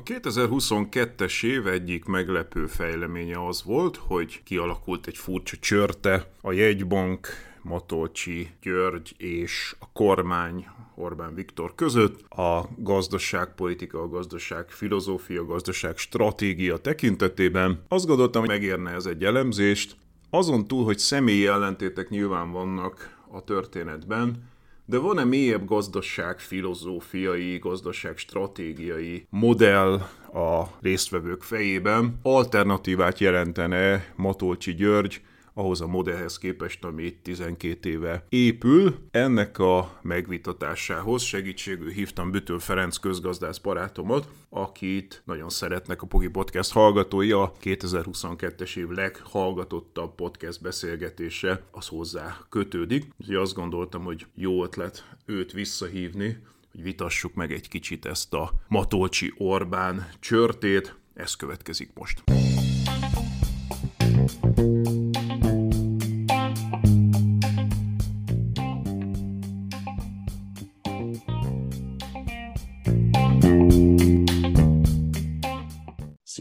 [0.00, 7.28] A 2022-es év egyik meglepő fejleménye az volt, hogy kialakult egy furcsa csörte a jegybank,
[7.62, 15.96] Matolcsi György és a kormány Orbán Viktor között a gazdaságpolitika, a gazdaság filozófia, a gazdaság
[15.96, 17.82] stratégia tekintetében.
[17.88, 19.96] Azt gondoltam, hogy megérne ez egy elemzést.
[20.30, 24.49] Azon túl, hogy személyi ellentétek nyilván vannak a történetben,
[24.90, 29.92] de van-e mélyebb gazdaság filozófiai, gazdaság stratégiai modell
[30.32, 32.18] a résztvevők fejében?
[32.22, 35.20] Alternatívát jelentene Matolcsi György
[35.60, 38.94] ahhoz a modellhez képest, ami itt 12 éve épül.
[39.10, 46.72] Ennek a megvitatásához segítségül hívtam Bütő Ferenc közgazdász barátomat, akit nagyon szeretnek a Pogi Podcast
[46.72, 53.04] hallgatói, a 2022-es év leghallgatottabb podcast beszélgetése az hozzá kötődik.
[53.20, 56.38] Úgyhogy azt gondoltam, hogy jó ötlet őt visszahívni,
[56.72, 60.94] hogy vitassuk meg egy kicsit ezt a Matolcsi Orbán csörtét.
[61.14, 62.22] Ez következik most.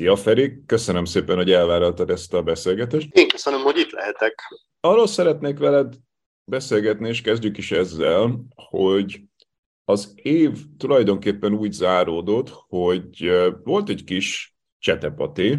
[0.09, 3.09] Szia Feri, köszönöm szépen, hogy elvállaltad ezt a beszélgetést.
[3.11, 4.35] Én köszönöm, hogy itt lehetek.
[4.79, 5.95] Arról szeretnék veled
[6.43, 9.21] beszélgetni, és kezdjük is ezzel, hogy
[9.85, 13.31] az év tulajdonképpen úgy záródott, hogy
[13.63, 15.57] volt egy kis csetepati,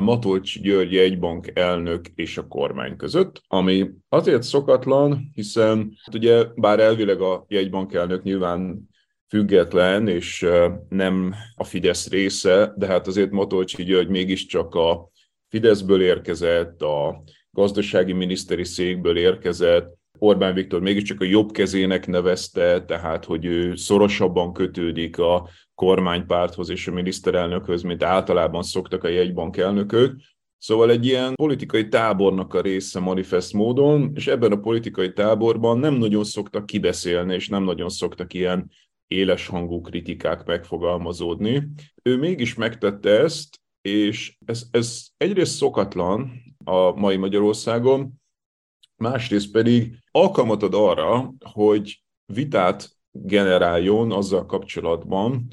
[0.00, 6.80] Matolcs György egybank elnök és a kormány között, ami azért szokatlan, hiszen hát ugye bár
[6.80, 8.88] elvileg a jegybank elnök nyilván
[9.28, 10.46] független, és
[10.88, 15.10] nem a Fidesz része, de hát azért Matolcsi György mégiscsak a
[15.48, 23.24] Fideszből érkezett, a gazdasági miniszteri székből érkezett, Orbán Viktor mégiscsak a jobb kezének nevezte, tehát
[23.24, 30.16] hogy ő szorosabban kötődik a kormánypárthoz és a miniszterelnökhöz, mint általában szoktak a jegybank elnökök.
[30.58, 35.94] Szóval egy ilyen politikai tábornak a része manifest módon, és ebben a politikai táborban nem
[35.94, 38.70] nagyon szoktak kibeszélni, és nem nagyon szoktak ilyen
[39.06, 41.68] éles hangú kritikák megfogalmazódni.
[42.02, 46.32] Ő mégis megtette ezt, és ez, ez egyrészt szokatlan
[46.64, 48.12] a mai Magyarországon,
[48.96, 55.48] másrészt pedig alkalmat ad arra, hogy vitát generáljon azzal kapcsolatban,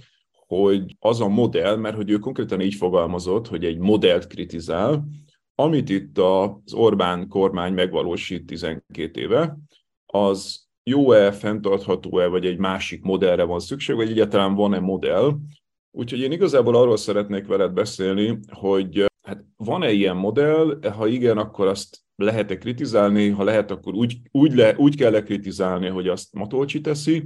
[0.48, 5.08] hogy az a modell, mert hogy ő konkrétan így fogalmazott, hogy egy modellt kritizál,
[5.56, 9.58] amit itt az Orbán kormány megvalósít 12 éve,
[10.06, 15.38] az jó-e, fenntartható-e, vagy egy másik modellre van szükség, vagy egyáltalán van-e modell.
[15.92, 21.68] Úgyhogy én igazából arról szeretnék veled beszélni, hogy hát van-e ilyen modell, ha igen, akkor
[21.68, 26.82] azt lehet-e kritizálni, ha lehet, akkor úgy, úgy, le, úgy kell-e kritizálni, hogy azt Matolcsi
[26.82, 27.24] teszi,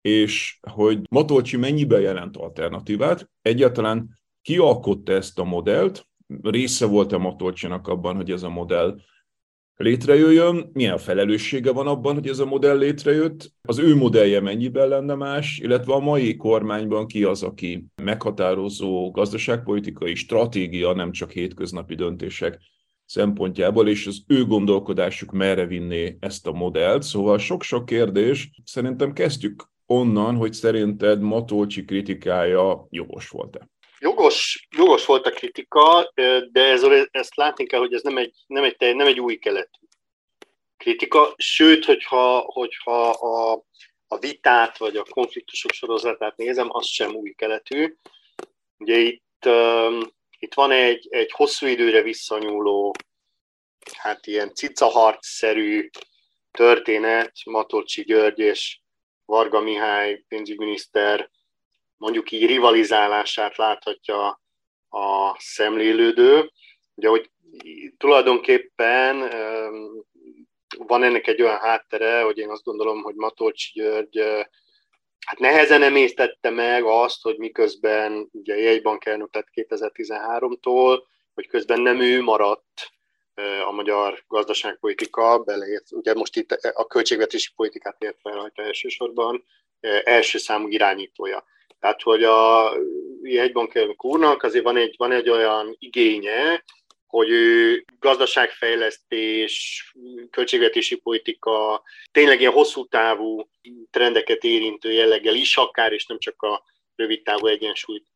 [0.00, 4.08] és hogy Matolcsi mennyiben jelent alternatívát, egyáltalán
[4.42, 4.60] ki
[5.04, 6.06] ezt a modellt,
[6.42, 9.00] része volt a Matolcsinak abban, hogy ez a modell
[9.76, 15.14] létrejöjjön, milyen felelőssége van abban, hogy ez a modell létrejött, az ő modellje mennyiben lenne
[15.14, 22.58] más, illetve a mai kormányban ki az, aki meghatározó gazdaságpolitikai stratégia, nem csak hétköznapi döntések
[23.04, 27.02] szempontjából, és az ő gondolkodásuk merre vinné ezt a modellt.
[27.02, 28.50] Szóval sok-sok kérdés.
[28.64, 33.71] Szerintem kezdjük onnan, hogy szerinted Matolcsi kritikája jogos volt-e?
[34.02, 36.12] Jogos, jogos volt a kritika,
[36.52, 39.82] de ez, ezt látni kell, hogy ez nem egy, nem egy, nem egy új keletű
[40.82, 43.64] kritika, sőt, hogyha, hogyha a,
[44.06, 47.96] a vitát vagy a konfliktusok sorozatát nézem, az sem új keletű.
[48.78, 50.00] Ugye itt, um,
[50.38, 52.94] itt van egy, egy hosszú időre visszanyúló,
[53.96, 55.90] hát ilyen cicaharc-szerű
[56.50, 58.80] történet, Matolcsi György és
[59.24, 61.30] Varga Mihály pénzügyminiszter
[62.02, 64.40] mondjuk így rivalizálását láthatja
[64.88, 66.50] a szemlélődő.
[66.94, 67.30] Ugye, hogy
[67.96, 69.30] tulajdonképpen
[70.78, 74.18] van ennek egy olyan háttere, hogy én azt gondolom, hogy Matolcsi György
[75.26, 81.02] hát nehezen emésztette meg azt, hogy miközben ugye jegybank elnök lett 2013-tól,
[81.34, 82.90] hogy közben nem ő maradt
[83.66, 89.44] a magyar gazdaságpolitika, beleért, ugye most itt a költségvetési politikát értve rajta elsősorban,
[90.04, 91.44] első számú irányítója.
[91.82, 92.72] Tehát, hogy a
[93.22, 96.64] jegybank elnök úrnak azért van egy, van egy olyan igénye,
[97.06, 99.84] hogy ő gazdaságfejlesztés,
[100.30, 101.82] költségvetési politika,
[102.12, 103.48] tényleg ilyen hosszú távú
[103.90, 106.64] trendeket érintő jelleggel is akár, és nem csak a
[106.94, 108.06] rövid távú egyensúlyt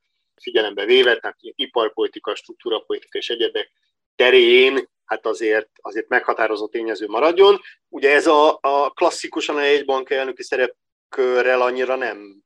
[0.43, 3.73] figyelembe véve, tehát iparpolitika, struktúrapolitika és egyebek
[4.17, 7.61] terén hát azért, azért meghatározó tényező maradjon.
[7.89, 12.43] Ugye ez a, a klasszikusan a jegybank elnöki szerepkörrel annyira nem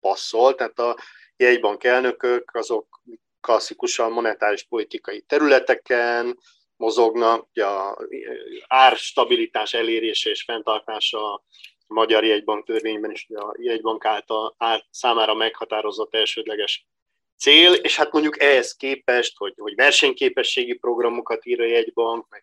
[0.00, 0.96] passzol, tehát a
[1.36, 3.02] jegybank elnökök azok
[3.40, 6.38] klasszikusan monetáris politikai területeken
[6.76, 7.98] mozognak, ugye a
[8.66, 11.42] árstabilitás elérése és fenntartása a
[11.86, 16.86] magyar jegybank törvényben is a jegybank által át, számára meghatározott elsődleges
[17.38, 22.42] cél, és hát mondjuk ehhez képest, hogy, hogy versenyképességi programokat ír a jegybank, meg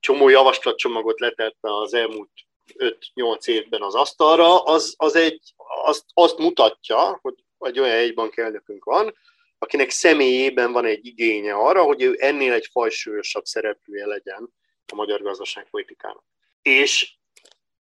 [0.00, 2.30] csomó javaslatcsomagot letett az elmúlt
[2.74, 5.54] 5-8 évben az asztalra, az, az egy,
[5.84, 9.14] azt, azt mutatja, hogy egy olyan jegybank elnökünk van,
[9.58, 14.52] akinek személyében van egy igénye arra, hogy ő ennél egy fajsúlyosabb szereplője legyen
[14.92, 16.24] a magyar gazdaságpolitikának.
[16.62, 17.14] És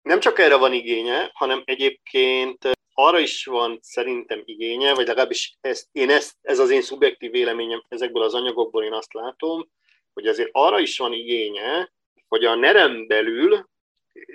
[0.02, 5.88] nem csak erre van igénye, hanem egyébként arra is van szerintem igénye, vagy legalábbis ezt,
[5.92, 9.70] én ezt, ez az én szubjektív véleményem ezekből az anyagokból én azt látom,
[10.14, 11.92] hogy azért arra is van igénye,
[12.28, 13.68] hogy a nerem belül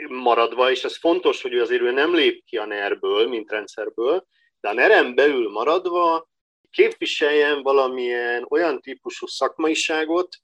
[0.08, 4.26] maradva, és ez fontos, hogy azért ő nem lép ki a nerből, mint rendszerből,
[4.60, 6.30] de a nerem belül maradva
[6.70, 10.36] képviseljen valamilyen olyan típusú szakmaiságot,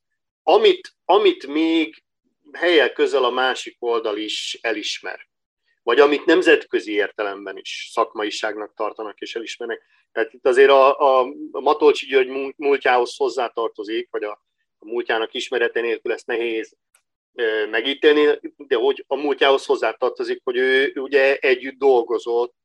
[0.42, 2.02] amit, amit még
[2.52, 5.28] helyel közel a másik oldal is elismer.
[5.82, 9.82] Vagy amit nemzetközi értelemben is szakmaiságnak tartanak és elismernek.
[10.12, 14.42] Tehát itt azért a, a, Matolcsi György múltjához hozzátartozik, vagy a,
[14.78, 16.76] a múltjának ismerete nélkül ezt nehéz
[17.70, 22.56] megítélni, de hogy a múltjához hozzátartozik, hogy ő, ő ugye együtt dolgozott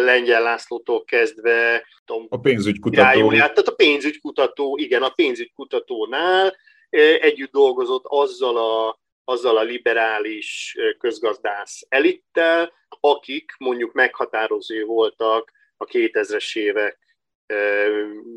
[0.00, 3.30] Lengyel Lászlótól kezdve tudom, a pénzügykutató.
[3.30, 6.56] Tehát a pénzügykutató, igen, a pénzügykutatónál
[7.20, 16.56] együtt dolgozott azzal a, azzal a liberális közgazdász elittel, akik mondjuk meghatározó voltak a 2000-es
[16.58, 16.98] évek,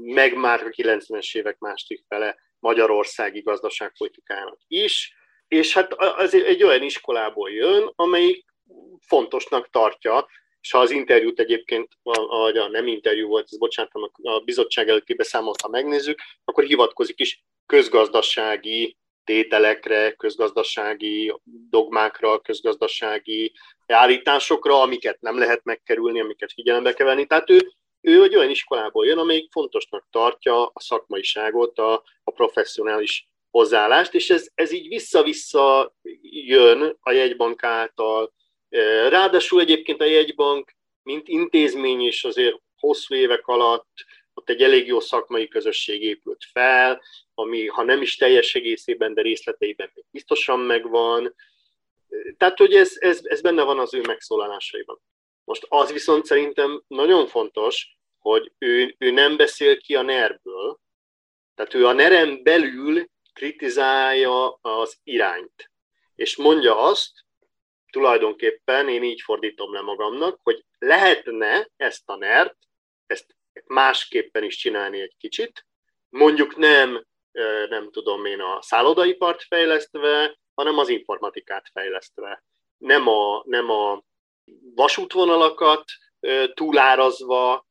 [0.04, 5.14] meg már a 90-es évek másik fele magyarországi gazdaságpolitikának is,
[5.50, 8.46] és hát az egy olyan iskolából jön, amelyik
[9.00, 10.28] fontosnak tartja
[10.62, 13.92] és ha az interjút egyébként, vagy a nem interjú volt, ez bocsánat,
[14.22, 21.34] a bizottság előtti beszámolt, ha megnézzük, akkor hivatkozik is közgazdasági tételekre, közgazdasági
[21.70, 23.54] dogmákra, közgazdasági
[23.88, 27.26] állításokra, amiket nem lehet megkerülni, amiket figyelembe kell venni.
[27.26, 33.28] Tehát ő, ő egy olyan iskolából jön, amelyik fontosnak tartja a szakmaiságot, a, a professzionális
[33.60, 38.34] hozzáállást, és ez, ez így vissza-vissza jön a jegybank által
[39.10, 43.90] Ráadásul egyébként a jegybank, mint intézmény is azért hosszú évek alatt
[44.34, 47.02] ott egy elég jó szakmai közösség épült fel,
[47.34, 51.36] ami ha nem is teljes egészében, de részleteiben még biztosan megvan.
[52.38, 55.02] Tehát, hogy ez, ez, ez benne van az ő megszólalásaiban.
[55.44, 60.80] Most az viszont szerintem nagyon fontos, hogy ő, ő nem beszél ki a nerből,
[61.56, 65.72] tehát ő a nerem belül kritizálja az irányt,
[66.16, 67.12] és mondja azt,
[67.92, 72.58] tulajdonképpen én így fordítom le magamnak, hogy lehetne ezt a NERT,
[73.06, 75.66] ezt másképpen is csinálni egy kicsit,
[76.10, 77.06] mondjuk nem,
[77.70, 82.44] nem tudom én, a szállodaipart fejlesztve, hanem az informatikát fejlesztve.
[82.78, 84.04] Nem a, nem a
[84.76, 85.84] vasútvonalakat
[86.54, 87.68] túlárazva,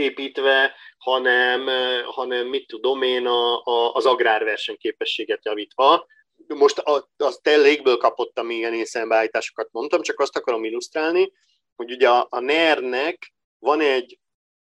[0.00, 1.66] építve, hanem,
[2.04, 6.06] hanem mit tudom én, a, a, az agrárversenyképességet javítva,
[6.46, 11.32] most a, azt te légből kapottam, ilyen én szembeállításokat mondtam, csak azt akarom illusztrálni,
[11.76, 14.18] hogy ugye a, a NER-nek van egy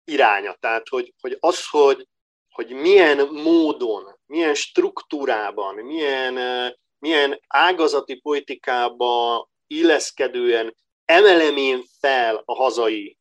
[0.03, 2.07] iránya, tehát hogy, hogy az, hogy,
[2.49, 6.33] hogy milyen módon, milyen struktúrában, milyen,
[6.99, 10.75] milyen ágazati politikába illeszkedően
[11.05, 13.17] emelemén fel a hazai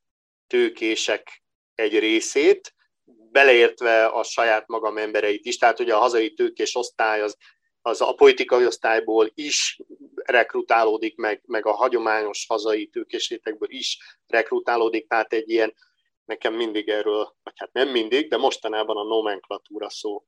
[0.47, 1.42] tőkések
[1.83, 2.75] egy részét,
[3.31, 7.37] beleértve a saját magam embereit is, tehát ugye a hazai tőkés osztály az
[7.83, 9.81] az a politikai osztályból is
[10.15, 15.75] rekrutálódik, meg, meg a hagyományos hazai tőkésrétekből is rekrutálódik, tehát egy ilyen
[16.25, 20.25] nekem mindig erről, vagy hát nem mindig, de mostanában a nomenklatúra szó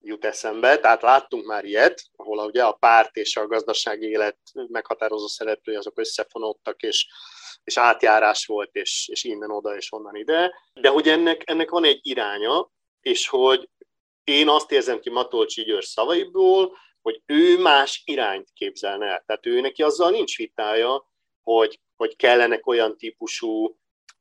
[0.00, 0.78] jut eszembe.
[0.78, 5.98] Tehát láttunk már ilyet, ahol ugye a párt és a gazdasági élet meghatározó szereplői azok
[5.98, 7.06] összefonódtak, és,
[7.64, 10.54] és átjárás volt, és, és innen oda, és onnan ide.
[10.72, 13.68] De hogy ennek, ennek van egy iránya, és hogy
[14.24, 19.22] én azt érzem ki Matolcsi György szavaiból, hogy ő más irányt képzelne el.
[19.26, 21.06] Tehát ő neki azzal nincs vitája,
[21.42, 23.78] hogy, hogy kellenek olyan típusú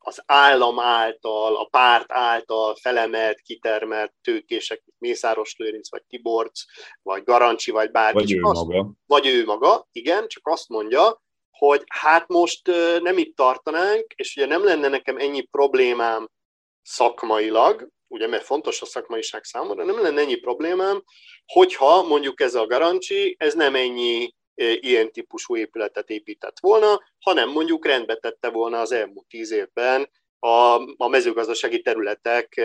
[0.07, 6.61] az állam által, a párt által felemelt, kitermelt tőkések, mint Mészáros Lőrinc, vagy Tiborc,
[7.01, 8.17] vagy Garancsi, vagy bárki.
[8.17, 8.91] Vagy ő azt, maga.
[9.05, 12.71] Vagy ő maga, igen, csak azt mondja, hogy hát most
[13.01, 16.29] nem itt tartanánk, és ugye nem lenne nekem ennyi problémám
[16.81, 21.03] szakmailag, ugye mert fontos a szakmaiság számomra, nem lenne ennyi problémám,
[21.45, 27.85] hogyha mondjuk ez a garancsi, ez nem ennyi ilyen típusú épületet épített volna, hanem mondjuk
[27.85, 30.09] rendbe tette volna az elmúlt tíz évben
[30.39, 32.61] a, a mezőgazdasági területek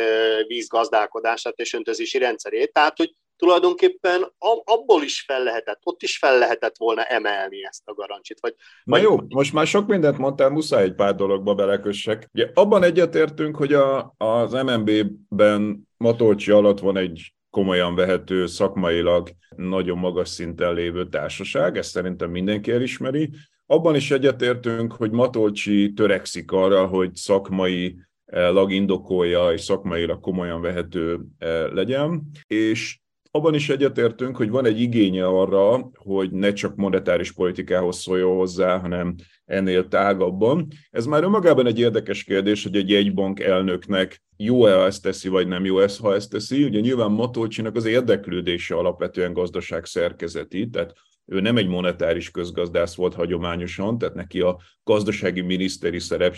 [0.46, 2.72] vízgazdálkodását és öntözési rendszerét.
[2.72, 4.32] Tehát, hogy tulajdonképpen
[4.64, 8.40] abból is fel lehetett, ott is fel lehetett volna emelni ezt a garancsit.
[8.40, 9.02] Vagy, Na vagy...
[9.02, 12.28] jó, most már sok mindent mondtál, muszáj egy pár dologba belekössek.
[12.32, 19.98] Ugye abban egyetértünk, hogy a, az MNB-ben Matolcsi alatt van egy komolyan vehető, szakmailag nagyon
[19.98, 23.30] magas szinten lévő társaság, ezt szerintem mindenki elismeri.
[23.66, 27.96] Abban is egyetértünk, hogy Matolcsi törekszik arra, hogy szakmai
[28.32, 33.01] lag indokolja és szakmailag komolyan vehető eh, legyen, és
[33.34, 38.78] abban is egyetértünk, hogy van egy igénye arra, hogy ne csak monetáris politikához szóljon hozzá,
[38.78, 40.68] hanem ennél tágabban.
[40.90, 45.48] Ez már önmagában egy érdekes kérdés, hogy egy jegybank elnöknek jó-e, ha ezt teszi, vagy
[45.48, 46.64] nem jó ez, ha ezt teszi.
[46.64, 50.92] Ugye nyilván Matolcsinak az érdeklődése alapvetően gazdaság szerkezeti, tehát
[51.32, 56.36] ő nem egy monetáris közgazdász volt hagyományosan, tehát neki a gazdasági miniszteri szerep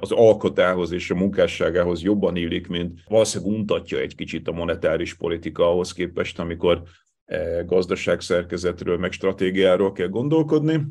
[0.00, 5.70] az alkotához és a munkásságához jobban illik, mint valószínűleg untatja egy kicsit a monetáris politika
[5.70, 6.82] ahhoz képest, amikor
[7.24, 10.86] e, gazdaságszerkezetről, meg stratégiáról kell gondolkodni.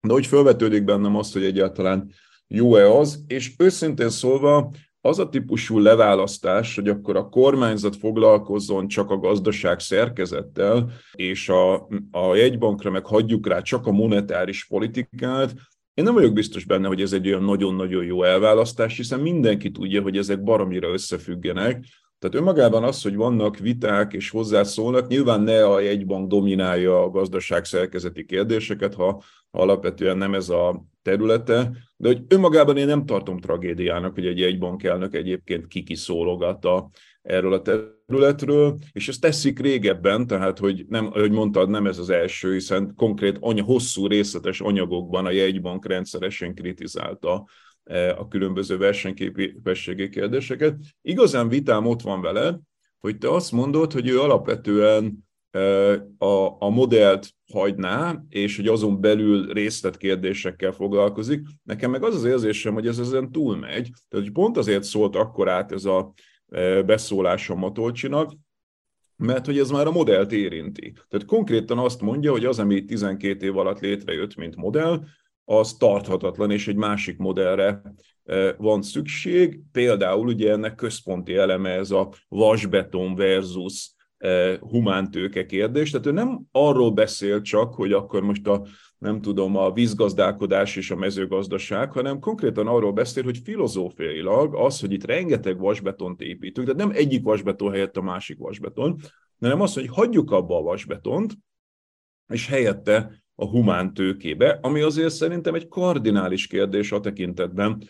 [0.00, 2.10] De hogy felvetődik bennem azt, hogy egyáltalán
[2.46, 4.70] jó-e az, és őszintén szólva
[5.00, 11.74] az a típusú leválasztás, hogy akkor a kormányzat foglalkozzon csak a gazdaság szerkezettel, és a,
[12.10, 15.54] a jegybankra meg hagyjuk rá csak a monetáris politikát,
[15.94, 20.02] én nem vagyok biztos benne, hogy ez egy olyan nagyon-nagyon jó elválasztás, hiszen mindenki tudja,
[20.02, 21.84] hogy ezek baromira összefüggenek.
[22.18, 27.64] Tehát önmagában az, hogy vannak viták és hozzászólnak, nyilván ne a jegybank dominálja a gazdaság
[27.64, 34.14] szerkezeti kérdéseket, ha alapvetően nem ez a területe, de hogy önmagában én nem tartom tragédiának,
[34.14, 36.90] hogy egy jegybankelnök egyébként kikiszólogatta
[37.22, 42.10] erről a területről, és ezt teszik régebben, tehát, hogy, nem, hogy mondtad, nem ez az
[42.10, 47.44] első, hiszen konkrét anya, hosszú részletes anyagokban a jegybank rendszeresen kritizálta
[47.84, 50.76] e, a különböző versenyképességi kérdéseket.
[51.02, 52.60] Igazán vitám ott van vele,
[53.00, 55.28] hogy te azt mondod, hogy ő alapvetően
[56.18, 61.46] a, a modellt hagyná, és hogy azon belül részletkérdésekkel foglalkozik.
[61.62, 63.90] Nekem meg az az érzésem, hogy ez ezen túlmegy.
[64.08, 66.12] Tehát hogy pont azért szólt akkor át ez a
[66.86, 68.32] beszólás a Matolcsinak,
[69.16, 70.92] mert hogy ez már a modellt érinti.
[71.08, 75.04] Tehát konkrétan azt mondja, hogy az, ami 12 év alatt létrejött, mint modell,
[75.44, 77.82] az tarthatatlan, és egy másik modellre
[78.56, 79.60] van szükség.
[79.72, 83.94] Például ugye ennek központi eleme ez a vasbeton versus
[84.60, 85.90] humántőke kérdés.
[85.90, 88.66] Tehát ő nem arról beszél csak, hogy akkor most a
[88.98, 94.92] nem tudom, a vízgazdálkodás és a mezőgazdaság, hanem konkrétan arról beszél, hogy filozófiailag az, hogy
[94.92, 99.00] itt rengeteg vasbetont építünk, tehát nem egyik vasbeton helyett a másik vasbeton,
[99.40, 101.38] hanem az, hogy hagyjuk abba a vasbetont,
[102.32, 107.82] és helyette a humán tőkébe, ami azért szerintem egy kardinális kérdés a tekintetben,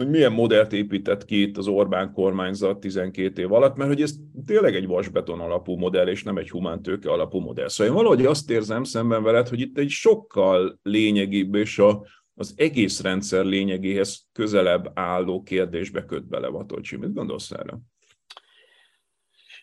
[0.00, 4.14] hogy milyen modellt épített ki itt az Orbán kormányzat 12 év alatt, mert hogy ez
[4.46, 7.68] tényleg egy vasbeton alapú modell, és nem egy humántőke alapú modell.
[7.68, 12.54] Szóval én valahogy azt érzem szemben veled, hogy itt egy sokkal lényegibb és a, az
[12.56, 16.96] egész rendszer lényegéhez közelebb álló kérdésbe köt bele Vatolcsi.
[16.96, 17.78] Mit gondolsz erre?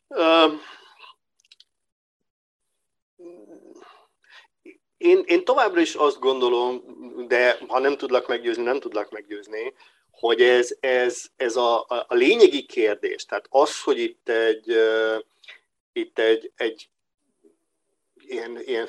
[0.08, 0.54] Uh,
[4.98, 6.82] én, én továbbra is azt gondolom,
[7.28, 9.74] de ha nem tudlak meggyőzni, nem tudlak meggyőzni,
[10.20, 15.24] hogy ez, ez, ez a, a, a lényegi kérdés, tehát az, hogy itt egy, uh,
[15.94, 16.90] itt egy, egy
[18.16, 18.88] ilyen, ilyen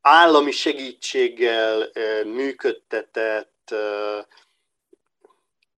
[0.00, 4.26] állami segítséggel uh, működtetett, uh,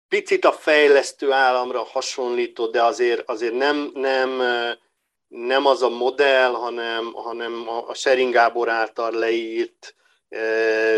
[0.09, 4.42] picit a fejlesztő államra hasonlító, de azért, azért nem, nem,
[5.28, 9.95] nem az a modell, hanem, hanem a Sering Gábor által leírt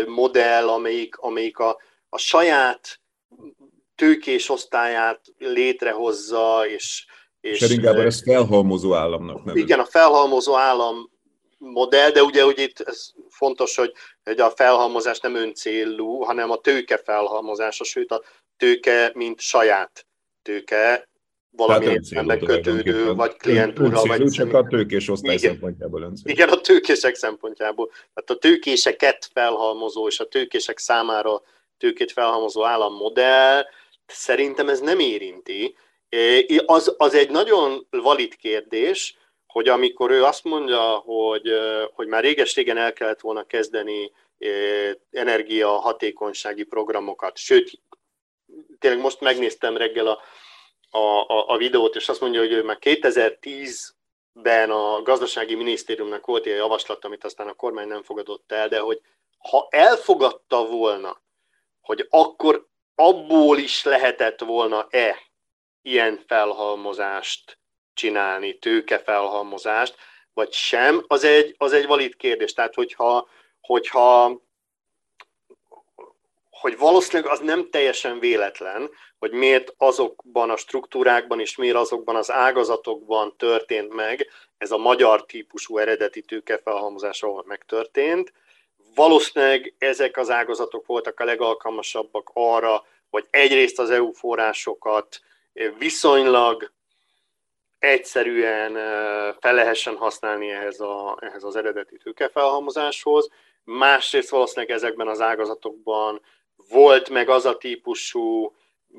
[0.05, 1.77] modell, amelyik, amelyik a,
[2.15, 2.99] a saját
[3.95, 7.05] tőkés osztályát létrehozza, és...
[7.41, 9.59] és Sering Gábor ezt felhalmozó államnak nevezi.
[9.59, 11.11] Igen, a felhalmozó állam
[11.57, 13.91] modell, de ugye hogy itt ez fontos, hogy,
[14.23, 18.21] hogy a felhalmozás nem öncélú, hanem a tőke felhalmozása, sőt a
[18.57, 20.05] tőke, mint saját
[20.41, 21.09] tőke,
[21.49, 24.31] valami értelemben kötődő, vagy klientúra, vagy...
[24.31, 26.29] Csak a tőkés osztály igen, szempontjából öncélú.
[26.29, 27.89] Igen, a tőkések szempontjából.
[27.89, 31.41] Tehát a tőkéseket felhalmozó, és a tőkések számára
[31.77, 33.65] tőkét felhalmozó állammodell,
[34.05, 35.77] szerintem ez nem érinti.
[36.65, 39.17] Az, az egy nagyon valid kérdés,
[39.47, 41.51] hogy amikor ő azt mondja, hogy,
[41.93, 44.11] hogy már réges-régen el kellett volna kezdeni
[45.11, 47.71] energiahatékonysági programokat, sőt,
[48.79, 50.19] tényleg most megnéztem reggel a,
[50.97, 56.55] a, a videót, és azt mondja, hogy ő már 2010-ben a gazdasági minisztériumnak volt egy
[56.55, 59.01] javaslat, amit aztán a kormány nem fogadott el, de hogy
[59.37, 61.21] ha elfogadta volna,
[61.85, 65.21] hogy akkor abból is lehetett volna-e
[65.81, 67.59] ilyen felhalmozást
[67.93, 69.95] csinálni, tőkefelhalmozást,
[70.33, 72.53] vagy sem, az egy, az egy valid kérdés.
[72.53, 73.27] Tehát, hogyha,
[73.61, 74.41] hogyha
[76.49, 82.31] hogy valószínűleg az nem teljesen véletlen, hogy miért azokban a struktúrákban és miért azokban az
[82.31, 84.27] ágazatokban történt meg
[84.57, 88.33] ez a magyar típusú eredeti tőkefelhalmozás, ahol megtörtént.
[88.95, 95.21] Valószínűleg ezek az ágazatok voltak a legalkalmasabbak arra, hogy egyrészt az EU forrásokat
[95.77, 96.71] viszonylag
[97.79, 98.73] egyszerűen
[99.39, 103.29] fel lehessen használni ehhez, a, ehhez az eredeti tőkefelhalmozáshoz.
[103.63, 106.21] Másrészt valószínűleg ezekben az ágazatokban
[106.69, 108.55] volt meg az a típusú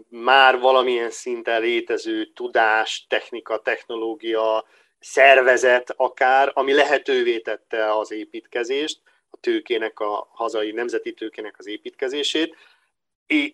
[0.09, 4.65] már valamilyen szinten létező tudás, technika, technológia,
[4.99, 9.01] szervezet akár, ami lehetővé tette az építkezést,
[9.41, 12.57] tőkének, a hazai nemzeti tőkének az építkezését,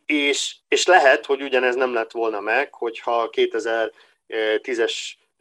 [0.07, 4.93] és, és lehet, hogy ugyanez nem lett volna meg, hogyha 2010-es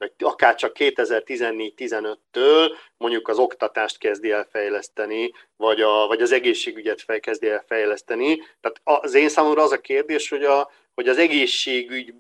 [0.01, 7.01] vagy akár csak 2014-15-től mondjuk az oktatást kezdi el fejleszteni, vagy, a, vagy az egészségügyet
[7.01, 8.36] fel, kezdi el fejleszteni.
[8.36, 12.13] Tehát az én számomra az a kérdés, hogy, a, hogy az egészségügy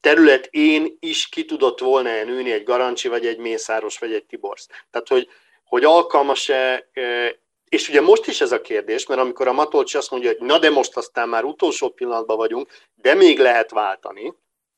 [0.00, 4.66] terület én is ki tudott volna nőni egy Garancsi, vagy egy Mészáros, vagy egy Tiborsz.
[4.90, 5.28] Tehát, hogy,
[5.68, 10.10] hogy alkalmas-e, e, és ugye most is ez a kérdés, mert amikor a Matolcsi azt
[10.10, 14.34] mondja, hogy na de most aztán már utolsó pillanatban vagyunk, de még lehet váltani,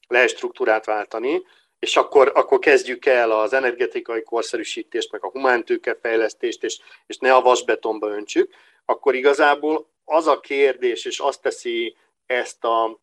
[0.09, 1.42] lehet struktúrát váltani,
[1.79, 7.40] és akkor, akkor kezdjük el az energetikai korszerűsítést, meg a humántőkefejlesztést, és, és ne a
[7.40, 13.00] vasbetonba öntsük, akkor igazából az a kérdés, és azt teszi ezt a,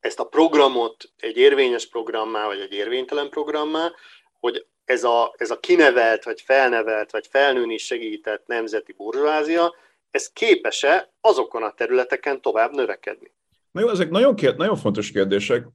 [0.00, 3.92] ezt a programot egy érvényes programmá, vagy egy érvénytelen programmá,
[4.40, 9.74] hogy ez a, ez a kinevelt, vagy felnevelt, vagy felnőni segített nemzeti burzsázia,
[10.10, 13.32] ez képes-e azokon a területeken tovább növekedni?
[13.70, 15.66] Na jó, ezek nagyon, kérd, nagyon fontos kérdések,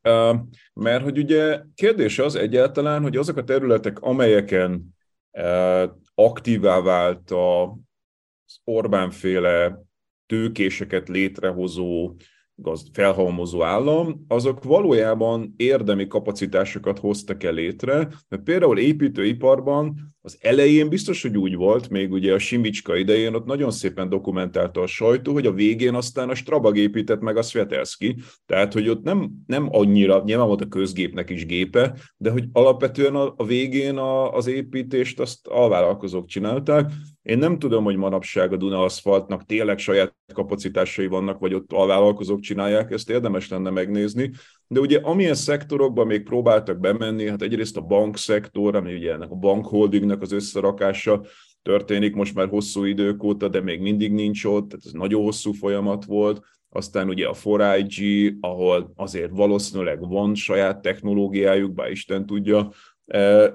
[0.73, 4.95] mert hogy ugye kérdés az egyáltalán, hogy azok a területek, amelyeken
[6.15, 9.79] aktívá vált az Orbán-féle
[10.25, 12.15] tőkéseket létrehozó
[12.93, 17.95] felhalmozó állam, azok valójában érdemi kapacitásokat hoztak el létre,
[18.29, 23.45] mert például építőiparban az elején biztos, hogy úgy volt, még ugye a Simicska idején ott
[23.45, 28.15] nagyon szépen dokumentálta a sajtó, hogy a végén aztán a Strabag épített meg a Svetelski,
[28.45, 33.15] tehát hogy ott nem, nem annyira, nyilván volt a közgépnek is gépe, de hogy alapvetően
[33.15, 38.57] a, a végén a, az építést azt alvállalkozók csinálták, én nem tudom, hogy manapság a
[38.57, 44.31] Duna aszfaltnak tényleg saját kapacitásai vannak, vagy ott alvállalkozók csinálják, ezt érdemes lenne megnézni.
[44.67, 49.35] De ugye amilyen szektorokban még próbáltak bemenni, hát egyrészt a bankszektor, ami ugye ennek a
[49.35, 51.21] bankholdingnek az összerakása
[51.61, 55.51] történik most már hosszú idők óta, de még mindig nincs ott, tehát ez nagyon hosszú
[55.51, 56.41] folyamat volt.
[56.69, 62.71] Aztán ugye a 4IG, ahol azért valószínűleg van saját technológiájuk, bár Isten tudja,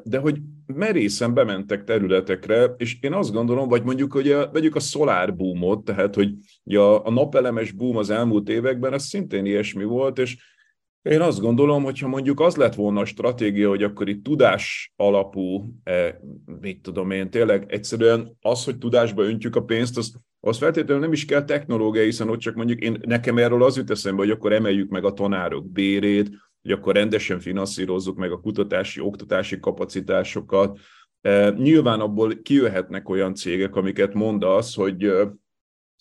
[0.02, 4.80] de hogy merészen bementek területekre, és én azt gondolom, vagy mondjuk, hogy a, vegyük a
[4.80, 6.34] solar boomot, tehát, hogy
[6.76, 10.36] a, a napelemes boom az elmúlt években, ez szintén ilyesmi volt, és
[11.08, 15.74] én azt gondolom, hogyha mondjuk az lett volna a stratégia, hogy akkor itt tudás alapú,
[16.60, 21.12] mit tudom én, tényleg egyszerűen az, hogy tudásba öntjük a pénzt, az, az feltétlenül nem
[21.12, 24.52] is kell technológia, hiszen ott csak mondjuk én, nekem erről az jut eszembe, hogy akkor
[24.52, 26.30] emeljük meg a tanárok bérét,
[26.62, 30.78] hogy akkor rendesen finanszírozzuk meg a kutatási, oktatási kapacitásokat.
[31.20, 35.34] E, nyilván abból kijöhetnek olyan cégek, amiket mondasz, hogy e,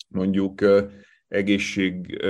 [0.08, 0.90] mondjuk e,
[1.28, 2.22] egészség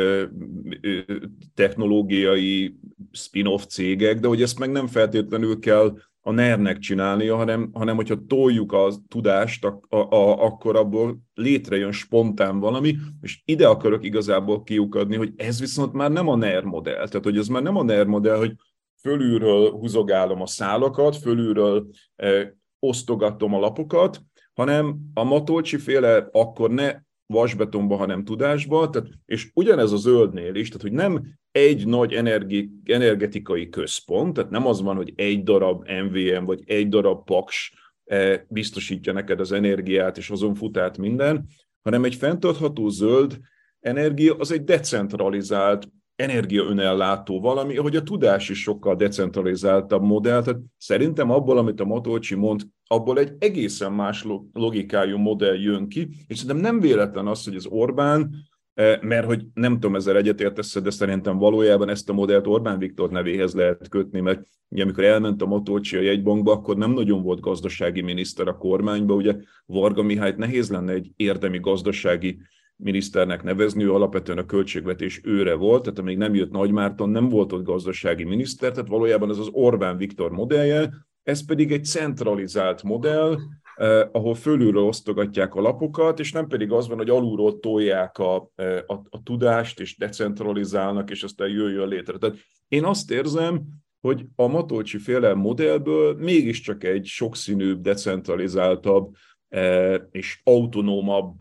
[1.55, 2.79] technológiai
[3.11, 8.27] spin-off cégek, de hogy ezt meg nem feltétlenül kell a NER-nek csinálnia, hanem, hanem hogyha
[8.27, 14.63] toljuk a tudást, a, a, a, akkor abból létrejön spontán valami, és ide akarok igazából
[14.63, 17.09] kiukadni, hogy ez viszont már nem a NER modell.
[17.09, 18.55] Tehát, hogy ez már nem a NER modell, hogy
[19.01, 24.23] fölülről húzogálom a szálakat, fölülről eh, osztogatom a lapokat,
[24.55, 26.95] hanem a Matolcsi féle akkor ne
[27.33, 32.71] vasbetonba, hanem tudásba, tehát, és ugyanez a zöldnél is, tehát hogy nem egy nagy energi,
[32.85, 37.73] energetikai központ, tehát nem az van, hogy egy darab MVM vagy egy darab paks
[38.05, 41.47] eh, biztosítja neked az energiát, és azon fut át minden,
[41.83, 43.39] hanem egy fenntartható zöld
[43.81, 45.89] energia az egy decentralizált,
[46.19, 52.35] energiaönellátó valami, ahogy a tudás is sokkal decentralizáltabb modell, tehát szerintem abból, amit a Matolcsi
[52.35, 57.55] mond, abból egy egészen más logikájú modell jön ki, és szerintem nem véletlen az, hogy
[57.55, 58.35] az Orbán,
[58.75, 63.11] eh, mert hogy nem tudom, ezzel egyetértesz, de szerintem valójában ezt a modellt Orbán Viktor
[63.11, 67.41] nevéhez lehet kötni, mert ugye amikor elment a Matolcsi a jegybankba, akkor nem nagyon volt
[67.41, 72.39] gazdasági miniszter a kormányba, ugye Varga Mihályt nehéz lenne egy érdemi gazdasági
[72.83, 77.53] miniszternek nevezni, ő alapvetően a költségvetés őre volt, tehát amíg nem jött Nagymárton, nem volt
[77.53, 80.91] ott gazdasági miniszter, tehát valójában ez az Orbán Viktor modellje,
[81.23, 83.37] ez pedig egy centralizált modell,
[83.77, 88.51] eh, ahol fölülről osztogatják a lapokat, és nem pedig az van, hogy alulról tolják a,
[88.55, 92.19] eh, a, a tudást, és decentralizálnak, és aztán jöjjön létre.
[92.19, 92.37] Tehát
[92.69, 93.63] én azt érzem,
[94.01, 99.15] hogy a Matolcsi féle modellből mégiscsak egy sokszínűbb, decentralizáltabb
[99.49, 101.35] eh, és autonómabb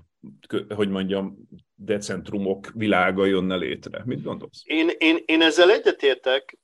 [0.75, 1.37] hogy mondjam,
[1.75, 4.01] decentrumok világa jönne létre.
[4.05, 4.61] Mit gondolsz?
[4.63, 6.57] Én, én, én ezzel egyetértek,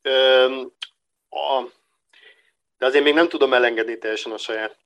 [2.77, 4.77] de azért még nem tudom elengedni teljesen a saját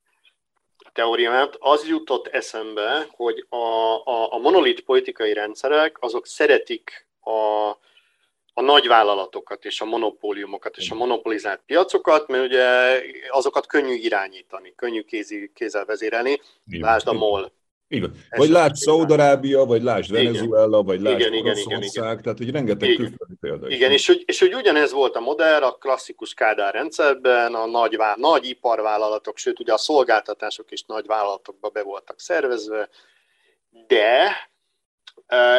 [0.92, 1.56] teóriámat.
[1.58, 3.56] Az jutott eszembe, hogy a,
[4.04, 7.68] a, a monolit politikai rendszerek, azok szeretik a,
[8.52, 15.02] a nagyvállalatokat és a monopóliumokat és a monopolizált piacokat, mert ugye azokat könnyű irányítani, könnyű
[15.02, 16.40] kézi, kézzel vezérelni.
[16.70, 17.52] Lásd a MOL
[17.88, 18.12] igen.
[18.30, 22.22] Vagy lásd Szaudarábia, vagy lásd Venezuela, vagy lásd igen, Oroszország, igen, igen.
[22.22, 25.72] tehát hogy rengeteg külföldi példa Igen, és hogy, és hogy ugyanez volt a modell a
[25.72, 31.82] klasszikus Kádár rendszerben, a nagy, nagy iparvállalatok, sőt ugye a szolgáltatások is nagy vállalatokba be
[31.82, 32.88] voltak szervezve,
[33.86, 34.36] de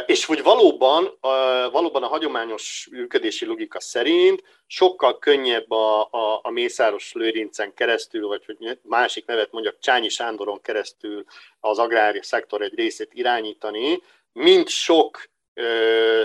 [0.06, 1.18] és hogy valóban,
[1.72, 8.46] valóban a hagyományos működési logika szerint sokkal könnyebb a, a, a Mészáros Lőrincen keresztül, vagy
[8.46, 11.26] hogy másik nevet mondjak, Csányi Sándoron keresztül
[11.60, 14.02] az agrári szektor egy részét irányítani,
[14.34, 15.30] mint sok,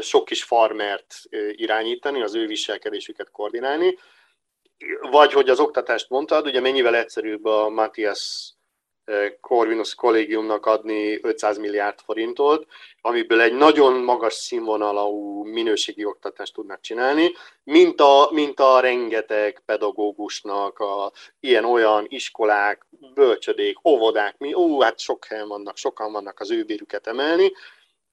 [0.01, 1.15] sok kis farmert
[1.51, 3.99] irányítani, az ő viselkedésüket koordinálni,
[5.11, 8.54] vagy hogy az oktatást mondtad, ugye mennyivel egyszerűbb a Matthias
[9.41, 12.67] Corvinus kollégiumnak adni 500 milliárd forintot,
[13.01, 17.33] amiből egy nagyon magas színvonalú minőségi oktatást tudnak csinálni,
[17.65, 25.25] mint a, mint a rengeteg pedagógusnak, a ilyen-olyan iskolák, bölcsödék, óvodák, mi, ó, hát sok
[25.25, 27.53] helyen vannak, sokan vannak az ő bérüket emelni,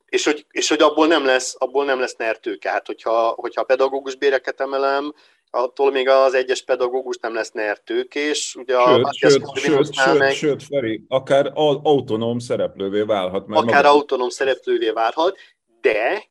[0.06, 2.69] és hogy, és hogy abból nem lesz, abból nem lesz nertőke.
[2.69, 5.13] Hát hogyha, hogyha pedagógus béreket emelem,
[5.52, 8.56] attól még az egyes pedagógus nem lesz NER tőkés.
[8.56, 11.52] Ugye sőt, a, sőt, sőt, sőt, meg, sőt, Feri, akár
[11.84, 13.48] autonóm szereplővé válhat.
[13.48, 13.96] Mert akár maga...
[13.96, 15.38] autonóm szereplővé válhat,
[15.82, 16.24] de,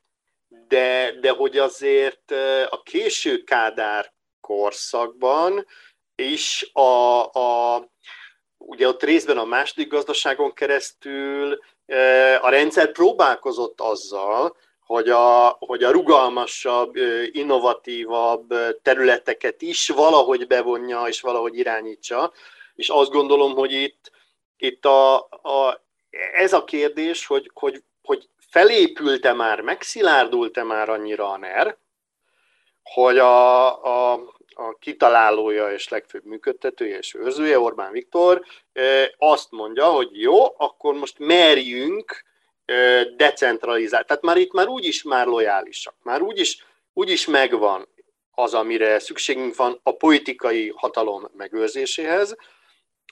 [0.69, 2.33] de, de hogy azért
[2.71, 5.67] a késő Kádár korszakban
[6.15, 7.85] is a, a,
[8.59, 11.59] ugye ott részben a második gazdaságon keresztül
[12.41, 14.57] a rendszer próbálkozott azzal,
[14.90, 16.96] hogy a, hogy a rugalmasabb,
[17.31, 22.33] innovatívabb területeket is valahogy bevonja és valahogy irányítsa.
[22.74, 24.11] És azt gondolom, hogy itt,
[24.57, 25.83] itt a, a,
[26.33, 31.76] ez a kérdés, hogy, hogy, hogy felépült-e már, megszilárdult-e már annyira a NER,
[32.83, 34.12] hogy a, a,
[34.55, 38.42] a kitalálója és legfőbb működtetője és őrzője, Orbán Viktor,
[39.16, 42.29] azt mondja, hogy jó, akkor most merjünk
[43.17, 44.07] decentralizált.
[44.07, 47.89] Tehát már itt már úgyis már lojálisak, már úgyis, úgyis megvan
[48.31, 52.37] az, amire szükségünk van a politikai hatalom megőrzéséhez,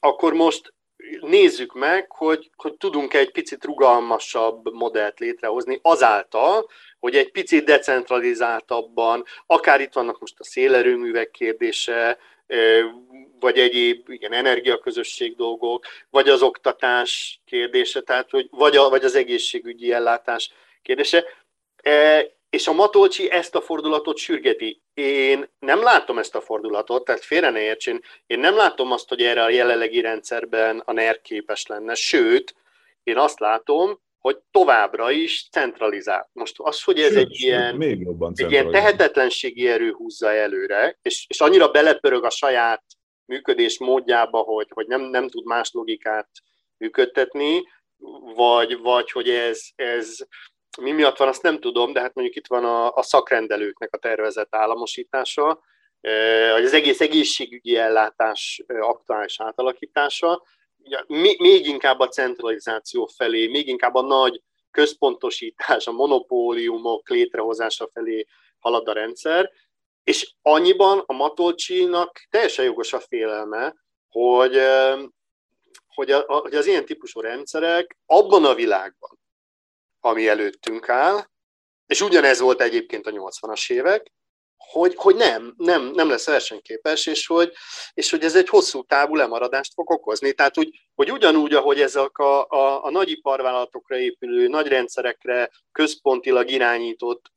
[0.00, 0.72] akkor most
[1.20, 6.68] nézzük meg, hogy, hogy tudunk egy picit rugalmasabb modellt létrehozni azáltal,
[6.98, 12.18] hogy egy picit decentralizáltabban, akár itt vannak most a szélerőművek kérdése,
[13.40, 19.14] vagy egyéb igen, energiaközösség dolgok, vagy az oktatás kérdése, tehát hogy, vagy, a, vagy az
[19.14, 21.24] egészségügyi ellátás kérdése.
[21.82, 24.82] E, és a Matolcsi ezt a fordulatot sürgeti.
[24.94, 29.22] Én nem látom ezt a fordulatot, tehát félre ne értsen, én nem látom azt, hogy
[29.22, 32.54] erre a jelenlegi rendszerben a NER képes lenne, sőt,
[33.02, 36.30] én azt látom, hogy továbbra is centralizál.
[36.32, 40.98] Most az, hogy ez sőt, egy, ilyen, még jobban egy ilyen tehetetlenségi erő húzza előre,
[41.02, 42.82] és, és annyira belepörög a saját
[43.28, 46.28] működés módjába, hogy, hogy nem, nem tud más logikát
[46.76, 47.62] működtetni,
[48.34, 50.16] vagy, vagy hogy ez, ez
[50.80, 53.98] mi miatt van, azt nem tudom, de hát mondjuk itt van a, a szakrendelőknek a
[53.98, 55.60] tervezett államosítása,
[56.52, 60.42] vagy az egész egészségügyi ellátás aktuális átalakítása,
[61.38, 68.26] még inkább a centralizáció felé, még inkább a nagy központosítás, a monopóliumok létrehozása felé
[68.58, 69.50] halad a rendszer,
[70.08, 73.74] és annyiban a Matolcsinak teljesen jogos a félelme,
[74.08, 74.60] hogy,
[75.86, 79.18] hogy, a, hogy az ilyen típusú rendszerek abban a világban,
[80.00, 81.26] ami előttünk áll,
[81.86, 84.12] és ugyanez volt egyébként a 80-as évek,
[84.56, 87.52] hogy, hogy nem, nem, nem lesz versenyképes, és hogy,
[87.94, 90.32] és hogy ez egy hosszú távú lemaradást fog okozni.
[90.32, 97.32] Tehát, úgy, hogy ugyanúgy, ahogy ezek a, a, a nagyiparvállalatokra épülő, nagy rendszerekre központilag irányított,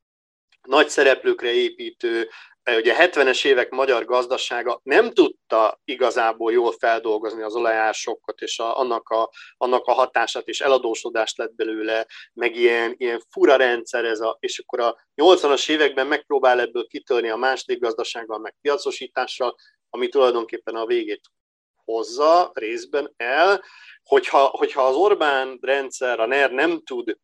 [0.61, 2.29] nagy szereplőkre építő
[2.65, 9.09] ugye 70-es évek magyar gazdasága nem tudta igazából jól feldolgozni az olajásokat és a, annak,
[9.09, 14.37] a, annak a hatását, és eladósodást lett belőle, meg ilyen, ilyen fura rendszer ez a,
[14.39, 19.55] és akkor a 80-as években megpróbál ebből kitörni a második gazdasággal, meg piacosítással,
[19.89, 21.21] ami tulajdonképpen a végét
[21.83, 23.63] hozza részben el,
[24.03, 27.17] hogyha, hogyha az Orbán rendszer, a NER nem tud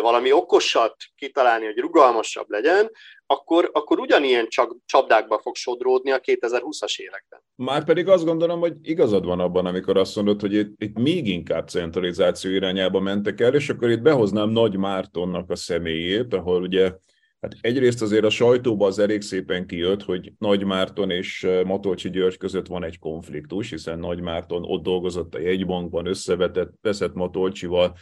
[0.00, 2.90] valami okosat kitalálni, hogy rugalmasabb legyen,
[3.26, 7.40] akkor, akkor ugyanilyen csak csapdákba fog sodródni a 2020-as években.
[7.54, 11.26] Már pedig azt gondolom, hogy igazad van abban, amikor azt mondod, hogy itt, itt még
[11.26, 16.92] inkább centralizáció irányába mentek el, és akkor itt behoznám Nagy Mártonnak a személyét, ahol ugye
[17.40, 22.36] Hát egyrészt azért a sajtóban az elég szépen kijött, hogy Nagy Márton és Matolcsi György
[22.36, 27.96] között van egy konfliktus, hiszen Nagy Márton ott dolgozott a jegybankban, összevetett, veszett Matolcsival,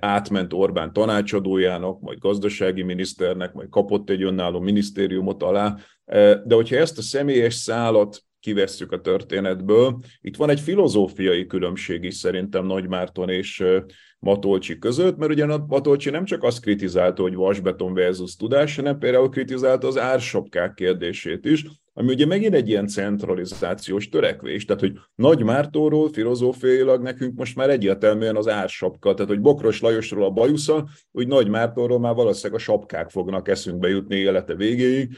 [0.00, 5.76] átment Orbán tanácsadójának, majd gazdasági miniszternek, majd kapott egy önálló minisztériumot alá.
[6.04, 12.04] E, de hogyha ezt a személyes szálat kivesszük a történetből, itt van egy filozófiai különbség
[12.04, 13.84] is szerintem Nagy Márton és e,
[14.18, 18.98] Matolcsi között, mert ugyan a Matolcsi nem csak azt kritizálta, hogy vasbeton versus tudás, hanem
[18.98, 21.64] például kritizálta az ársapkák kérdését is,
[21.98, 27.70] ami ugye megint egy ilyen centralizációs törekvés, tehát hogy Nagy Mártóról filozófiailag nekünk most már
[27.70, 32.64] egyértelműen az ársapka, tehát hogy Bokros Lajosról a bajusza, úgy Nagy Mártóról már valószínűleg a
[32.64, 35.16] sapkák fognak eszünkbe jutni élete végéig,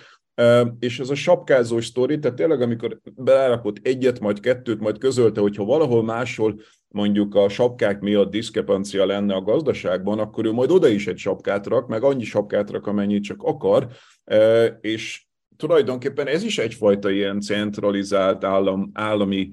[0.79, 5.65] és ez a sapkázós sztori, tehát tényleg amikor beárakott egyet, majd kettőt, majd közölte, hogyha
[5.65, 11.07] valahol máshol mondjuk a sapkák miatt diszkepancia lenne a gazdaságban, akkor ő majd oda is
[11.07, 13.89] egy sapkát rak, meg annyi sapkát rak, amennyit csak akar,
[14.81, 15.28] és
[15.59, 19.53] tulajdonképpen ez is egyfajta ilyen centralizált állam, állami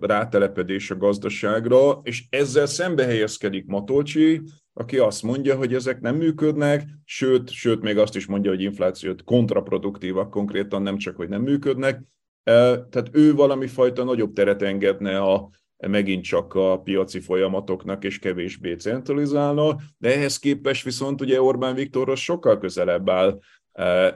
[0.00, 6.88] rátelepedés a gazdaságra, és ezzel szembe helyezkedik Matolcsi, aki azt mondja, hogy ezek nem működnek,
[7.04, 12.02] sőt, sőt még azt is mondja, hogy inflációt kontraproduktívak konkrétan, nem csak, hogy nem működnek.
[12.44, 18.74] Tehát ő valami fajta nagyobb teret engedne a, megint csak a piaci folyamatoknak, és kevésbé
[18.74, 23.38] centralizálna, de ehhez képest viszont ugye Orbán Viktorhoz sokkal közelebb áll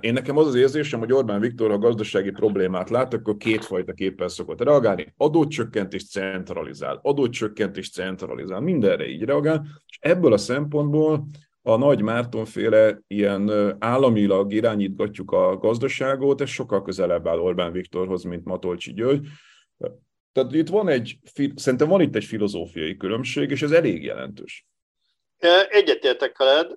[0.00, 4.28] én nekem az az érzésem, hogy Orbán Viktor, ha gazdasági problémát lát, akkor kétfajta képpel
[4.28, 5.14] szokott reagálni.
[5.16, 11.26] Adócsökkentés centralizál, adócsökkentés centralizál, mindenre így reagál, és ebből a szempontból
[11.62, 18.44] a Nagy Mártonféle ilyen államilag irányítgatjuk a gazdaságot, ez sokkal közelebb áll Orbán Viktorhoz, mint
[18.44, 19.26] Matolcsi György.
[20.32, 21.18] Tehát itt van egy,
[21.54, 24.66] szerintem van itt egy filozófiai különbség, és ez elég jelentős.
[25.68, 26.76] Egyetértek veled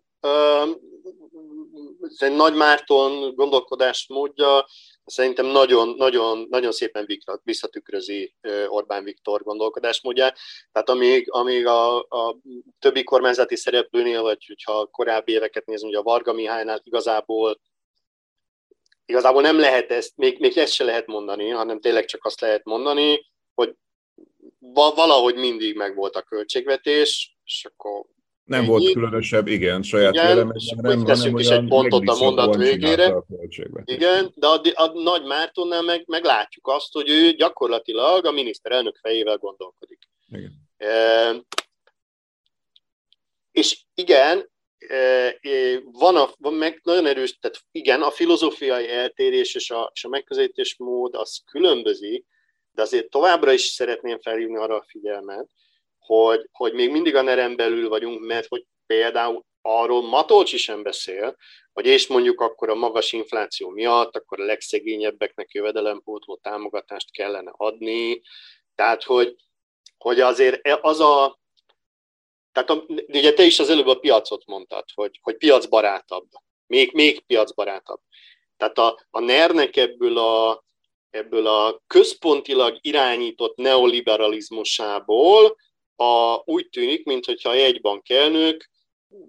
[2.19, 4.65] Nagy Márton gondolkodásmódja
[5.05, 7.07] szerintem nagyon, nagyon, nagyon szépen
[7.43, 8.35] visszatükrözi
[8.67, 10.37] Orbán Viktor gondolkodásmódját.
[10.71, 12.37] Tehát amíg, amíg a, a
[12.79, 17.59] többi kormányzati szereplőnél, vagy hogyha korábbi éveket nézünk, ugye a Varga Mihálynál igazából
[19.05, 22.63] igazából nem lehet ezt, még, még ezt se lehet mondani, hanem tényleg csak azt lehet
[22.63, 23.75] mondani, hogy
[24.95, 28.05] valahogy mindig megvolt a költségvetés, és akkor
[28.49, 33.05] nem volt különösebb, igen, saját igen, véleményem nem, teszünk is egy pontot a mondat végére.
[33.05, 33.25] A
[33.83, 38.97] igen, de a, a Nagy Mártonnál meg, meg látjuk azt, hogy ő gyakorlatilag a miniszterelnök
[39.01, 39.99] fejével gondolkodik.
[40.29, 40.67] Igen.
[40.77, 41.35] E,
[43.51, 44.49] és igen,
[44.87, 45.35] e,
[45.83, 50.09] van, a, van meg nagyon erős, tehát igen, a filozófiai eltérés és a, és a
[50.09, 52.25] megközelítés mód az különbözik,
[52.71, 55.49] de azért továbbra is szeretném felhívni arra a figyelmet,
[56.15, 61.35] hogy, hogy még mindig a nerem belül vagyunk, mert hogy például arról Matolcsi sem beszél,
[61.73, 68.21] hogy és mondjuk akkor a magas infláció miatt, akkor a legszegényebbeknek jövedelempótló támogatást kellene adni.
[68.75, 69.35] Tehát, hogy,
[69.97, 71.39] hogy azért az a,
[72.51, 76.27] tehát a, ugye te is az előbb a piacot mondtad, hogy, hogy piacbarátabb,
[76.67, 77.99] még, még piacbarátabb.
[78.57, 80.63] Tehát a, a NER-nek ebből a,
[81.09, 85.57] ebből a központilag irányított neoliberalizmusából
[85.99, 88.69] a, úgy tűnik, mintha a jegybankelnök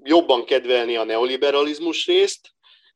[0.02, 2.50] jobban kedvelni a neoliberalizmus részt,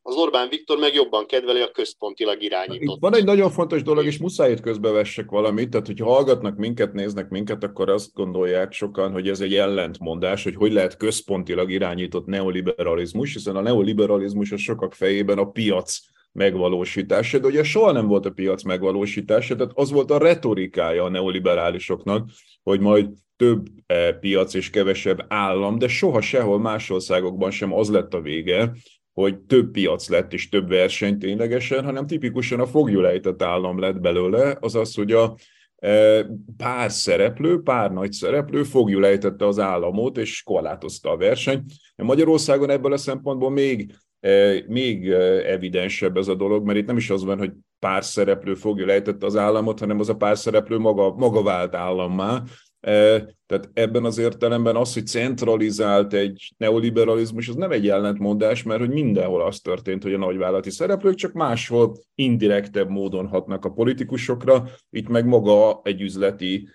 [0.06, 2.96] az Orbán Viktor meg jobban kedveli a központilag irányított.
[2.96, 6.92] Itt van egy nagyon fontos dolog, és muszáj itt közbevessek valamit, tehát hogyha hallgatnak minket,
[6.92, 12.26] néznek minket, akkor azt gondolják sokan, hogy ez egy ellentmondás, hogy hogy lehet központilag irányított
[12.26, 15.98] neoliberalizmus, hiszen a neoliberalizmus a sokak fejében a piac
[16.32, 21.10] megvalósítása, de ugye soha nem volt a piac megvalósítása, tehát az volt a retorikája a
[21.10, 22.28] neoliberálisoknak,
[22.62, 23.06] hogy majd
[23.44, 28.20] több eh, piac és kevesebb állam, de soha sehol más országokban sem az lett a
[28.20, 28.72] vége,
[29.12, 34.56] hogy több piac lett és több verseny ténylegesen, hanem tipikusan a fogjulejtett állam lett belőle,
[34.60, 35.36] azaz, hogy a
[35.76, 36.26] e,
[36.56, 41.72] pár szereplő, pár nagy szereplő fogjulejtette az államot, és korlátozta a versenyt.
[41.96, 45.10] Magyarországon ebből a szempontból még, e, még
[45.46, 49.36] evidensebb ez a dolog, mert itt nem is az van, hogy pár szereplő fogjulejtette az
[49.36, 52.42] államot, hanem az a pár szereplő maga, maga vált állammá,
[52.84, 58.90] tehát ebben az értelemben az, hogy centralizált egy neoliberalizmus, az nem egy ellentmondás, mert hogy
[58.90, 65.08] mindenhol az történt, hogy a nagyvállalati szereplők csak máshol indirektebb módon hatnak a politikusokra, itt
[65.08, 66.68] meg maga egy üzleti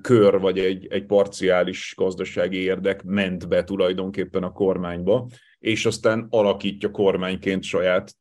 [0.00, 6.90] kör, vagy egy, egy parciális gazdasági érdek ment be tulajdonképpen a kormányba, és aztán alakítja
[6.90, 8.12] kormányként saját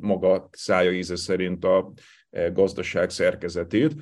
[0.00, 1.92] maga szája íze szerint a
[2.52, 3.94] gazdaság szerkezetét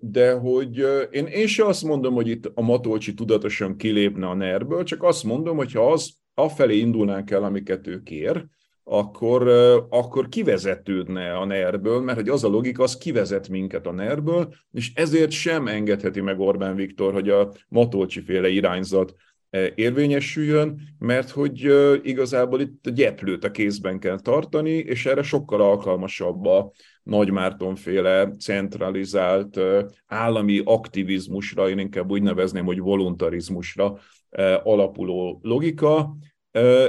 [0.00, 4.84] de hogy én, én se azt mondom, hogy itt a Matolcsi tudatosan kilépne a NER-ből,
[4.84, 8.46] csak azt mondom, hogy ha az afelé indulnánk el, amiket ő kér,
[8.84, 9.48] akkor,
[9.90, 14.92] akkor kivezetődne a NER-ből, mert hogy az a logika, az kivezet minket a NER-ből, és
[14.94, 19.14] ezért sem engedheti meg Orbán Viktor, hogy a Matolcsi féle irányzat
[19.74, 26.46] érvényesüljön, mert hogy igazából itt a gyeplőt a kézben kell tartani, és erre sokkal alkalmasabb
[26.46, 29.60] a, nagy Mártonféle centralizált
[30.06, 33.98] állami aktivizmusra, én inkább úgy nevezném, hogy voluntarizmusra
[34.62, 36.16] alapuló logika,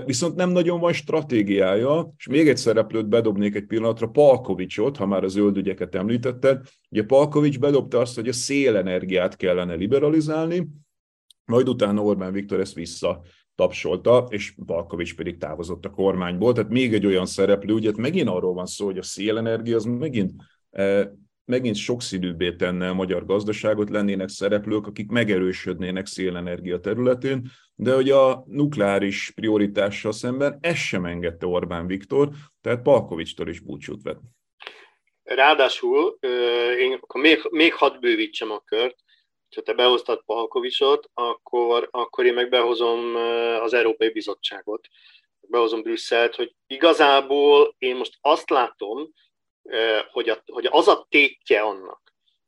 [0.06, 5.24] viszont nem nagyon van stratégiája, és még egy szereplőt bedobnék egy pillanatra, Palkovicsot, ha már
[5.24, 6.62] a zöld ügyeket említetted.
[6.90, 10.68] Ugye Palkovics bedobta azt, hogy a szélenergiát kellene liberalizálni,
[11.46, 13.22] majd utána Orbán Viktor ezt vissza
[13.56, 16.54] tapsolta, és Balkovics pedig távozott a kormányból.
[16.54, 20.32] Tehát még egy olyan szereplő, ugye megint arról van szó, hogy a szélenergia az megint,
[20.70, 21.08] eh,
[21.46, 28.44] megint sokszínűbbé tenne a magyar gazdaságot, lennének szereplők, akik megerősödnének szélenergia területén, de hogy a
[28.48, 32.30] nukleáris prioritással szemben ezt sem engedte Orbán Viktor,
[32.62, 34.20] tehát Palkovicstól is búcsút vett.
[35.24, 36.18] Ráadásul
[36.80, 39.03] én még, még hadd bővítsem a kört,
[39.56, 43.16] ha te behoztad Palkovicsot, akkor, akkor én meg behozom
[43.62, 44.88] az Európai Bizottságot,
[45.40, 49.14] behozom Brüsszelt, hogy igazából én most azt látom,
[50.12, 52.02] hogy, a, hogy az a tétje annak,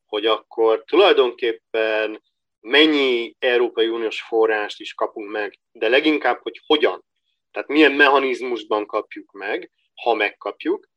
[0.06, 2.22] hogy akkor tulajdonképpen
[2.60, 7.06] mennyi Európai Uniós forrást is kapunk meg, de leginkább, hogy hogyan.
[7.52, 10.88] Tehát milyen mechanizmusban kapjuk meg, ha megkapjuk,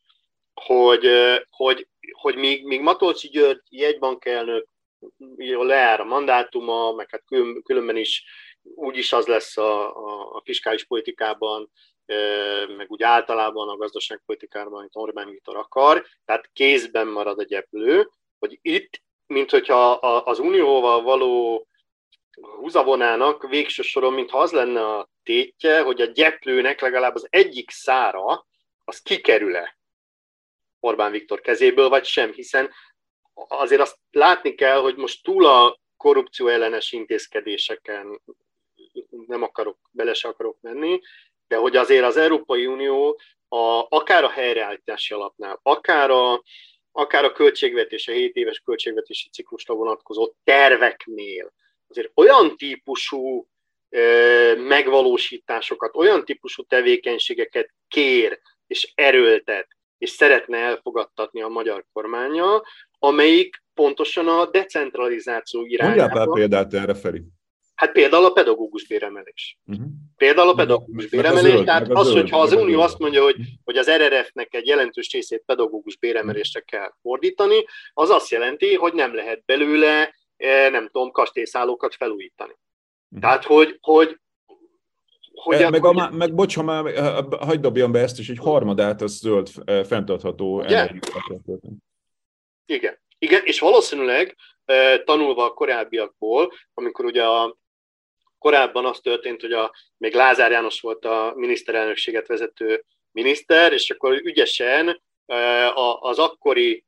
[0.54, 1.08] hogy,
[1.50, 4.68] hogy, hogy míg, míg Matolcsi György jegybankelnök
[5.36, 7.24] leáll a mandátuma, meg hát
[7.64, 8.24] különben is
[8.62, 11.70] úgyis az lesz a, a, a fiskális politikában,
[12.76, 18.58] meg úgy általában a gazdaságpolitikában, amit Orbán Viktor akar, tehát kézben marad a gyeplő, hogy
[18.62, 21.66] itt, mint hogyha az unióval való
[22.40, 28.46] húzavonának végső soron, mintha az lenne a tétje, hogy a gyeplőnek legalább az egyik szára,
[28.84, 29.78] az kikerül-e
[30.80, 32.70] Orbán Viktor kezéből, vagy sem, hiszen
[33.48, 38.20] azért azt látni kell, hogy most túl a korrupció ellenes intézkedéseken
[39.26, 41.00] nem akarok, bele se akarok menni,
[41.48, 46.42] de hogy azért az Európai Unió a, akár a helyreállítási alapnál, akár a,
[46.92, 51.52] akár a költségvetése, 7 éves költségvetési ciklusra vonatkozó terveknél
[51.88, 53.48] azért olyan típusú
[53.88, 62.62] ö, megvalósításokat, olyan típusú tevékenységeket kér és erőltet, és szeretne elfogadtatni a magyar kormánya,
[62.98, 65.98] amelyik pontosan a decentralizáció irányába...
[65.98, 67.22] Mondjál pár példát erre, Feri.
[67.74, 69.58] Hát például a pedagógus béremelés.
[69.66, 69.86] Uh-huh.
[70.16, 73.36] Például a pedagógus meg, béremelés, zöld, tehát az, zöld, hogyha az Unió azt mondja, hogy,
[73.64, 79.14] hogy az RRF-nek egy jelentős részét pedagógus béremelésre kell fordítani, az azt jelenti, hogy nem
[79.14, 82.52] lehet belőle, eh, nem tudom, kastélyszállókat felújítani.
[82.52, 83.20] Uh-huh.
[83.20, 84.18] Tehát, hogy, hogy
[85.42, 86.84] hogy e, meg, a, meg bocs, ha már
[87.40, 89.48] hagyd dobjam be ezt is, egy harmadát az zöld,
[89.86, 91.06] fenntartható energiát.
[92.68, 92.98] Igen.
[93.18, 94.36] Igen, és valószínűleg
[95.04, 97.56] tanulva a korábbiakból, amikor ugye a,
[98.38, 104.20] korábban az történt, hogy a, még Lázár János volt a miniszterelnökséget vezető miniszter, és akkor
[104.24, 105.02] ügyesen
[106.00, 106.84] az akkori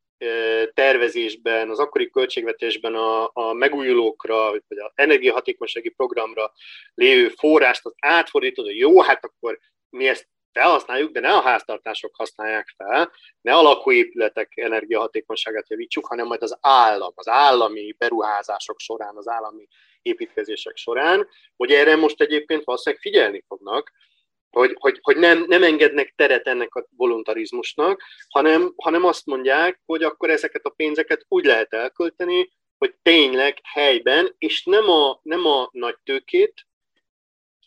[0.74, 6.52] tervezésben, az akkori költségvetésben a, a megújulókra, vagy az energiahatékonysági programra
[6.94, 9.58] lévő forrást az átfordítod, hogy jó, hát akkor
[9.88, 16.26] mi ezt felhasználjuk, de ne a háztartások használják fel, ne a lakóépületek energiahatékonyságát javítsuk, hanem
[16.26, 19.68] majd az állam, az állami beruházások során, az állami
[20.02, 23.92] építkezések során, hogy erre most egyébként valószínűleg figyelni fognak,
[24.50, 30.02] hogy, hogy, hogy nem, nem engednek teret ennek a voluntarizmusnak, hanem, hanem azt mondják, hogy
[30.02, 35.68] akkor ezeket a pénzeket úgy lehet elkölteni, hogy tényleg helyben, és nem a, nem a
[35.72, 36.66] nagy tőkét,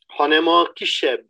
[0.08, 1.26] hanem a kisebb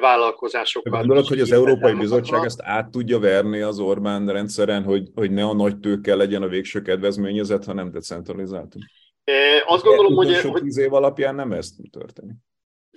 [0.00, 0.92] vállalkozásokat.
[0.92, 5.44] Gondolod, hogy az Európai Bizottság ezt át tudja verni az Orbán rendszeren, hogy, hogy ne
[5.44, 8.84] a nagy tőkkel legyen a végső kedvezményezet, hanem decentralizáltunk?
[9.24, 10.40] É, azt gondolom, hogy...
[10.40, 12.36] hogy tíz év alapján nem ezt történik.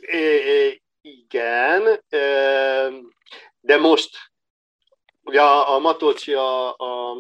[0.02, 2.04] É, igen,
[3.60, 4.18] de most
[5.24, 7.18] ugye a, a Matolcsi a, a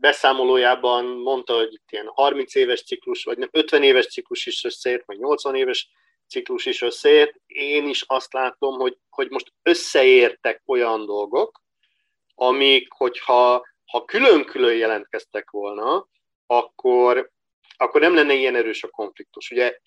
[0.00, 5.06] beszámolójában mondta, hogy itt ilyen 30 éves ciklus, vagy nem 50 éves ciklus is összeért,
[5.06, 5.90] vagy 80 éves
[6.34, 7.34] ciklus is összeért.
[7.46, 11.60] Én is azt látom, hogy, hogy most összeértek olyan dolgok,
[12.34, 16.08] amik, hogyha ha külön-külön jelentkeztek volna,
[16.46, 17.30] akkor,
[17.76, 19.50] akkor nem lenne ilyen erős a konfliktus.
[19.50, 19.78] Ugye,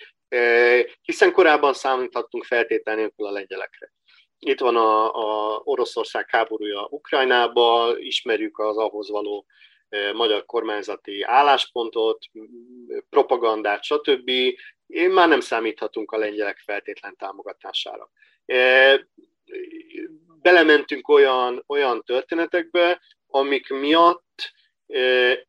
[1.02, 3.92] hiszen korábban számíthattunk feltétel nélkül a lengyelekre.
[4.40, 9.46] Itt van a, a Oroszország háborúja Ukrajnába, ismerjük az ahhoz való
[10.14, 12.26] magyar kormányzati álláspontot,
[13.10, 14.30] propagandát, stb.
[14.88, 18.10] Én már nem számíthatunk a lengyelek feltétlen támogatására.
[20.42, 24.52] Belementünk olyan, olyan történetekbe, amik miatt,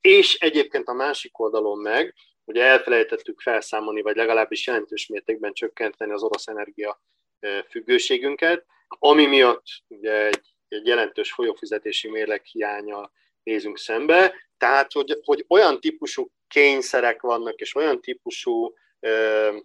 [0.01, 2.14] és egyébként a másik oldalon meg,
[2.45, 7.03] ugye elfelejtettük felszámolni, vagy legalábbis jelentős mértékben csökkenteni az orosz energia
[7.68, 13.11] függőségünket, ami miatt ugye egy, egy jelentős folyófizetési mérleg hiánya
[13.49, 19.57] nézünk szembe, tehát hogy, hogy olyan típusú kényszerek vannak, és olyan típusú ö,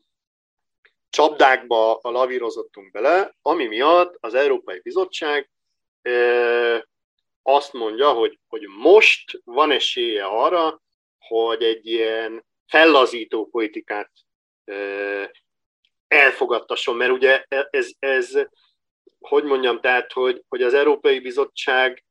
[1.09, 5.49] csapdákba lavírozottunk bele, ami miatt az Európai Bizottság
[6.01, 6.77] ö,
[7.41, 10.81] azt mondja, hogy, hogy most van esélye arra,
[11.17, 14.11] hogy egy ilyen fellazító politikát
[14.65, 15.23] ö,
[16.07, 18.31] elfogadtasson, mert ugye ez, ez,
[19.19, 22.03] hogy mondjam, tehát, hogy, hogy az Európai Bizottság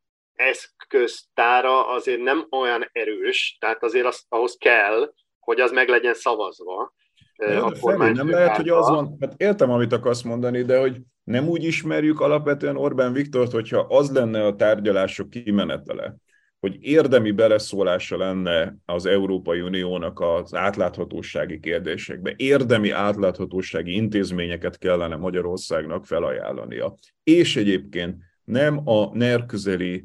[0.93, 6.93] eszköztára azért nem olyan erős, tehát azért az, ahhoz kell, hogy az meg legyen szavazva.
[7.37, 11.49] De a nem lehet, hogy az van, hát értem, amit akarsz mondani, de hogy nem
[11.49, 16.15] úgy ismerjük alapvetően Orbán Viktort, hogyha az lenne a tárgyalások kimenetele,
[16.61, 26.07] hogy érdemi beleszólása lenne az Európai Uniónak az átláthatósági kérdésekbe, érdemi átláthatósági intézményeket kellene Magyarországnak
[26.07, 26.95] felajánlania.
[27.23, 30.05] És egyébként nem a NER közeli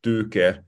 [0.00, 0.64] tőke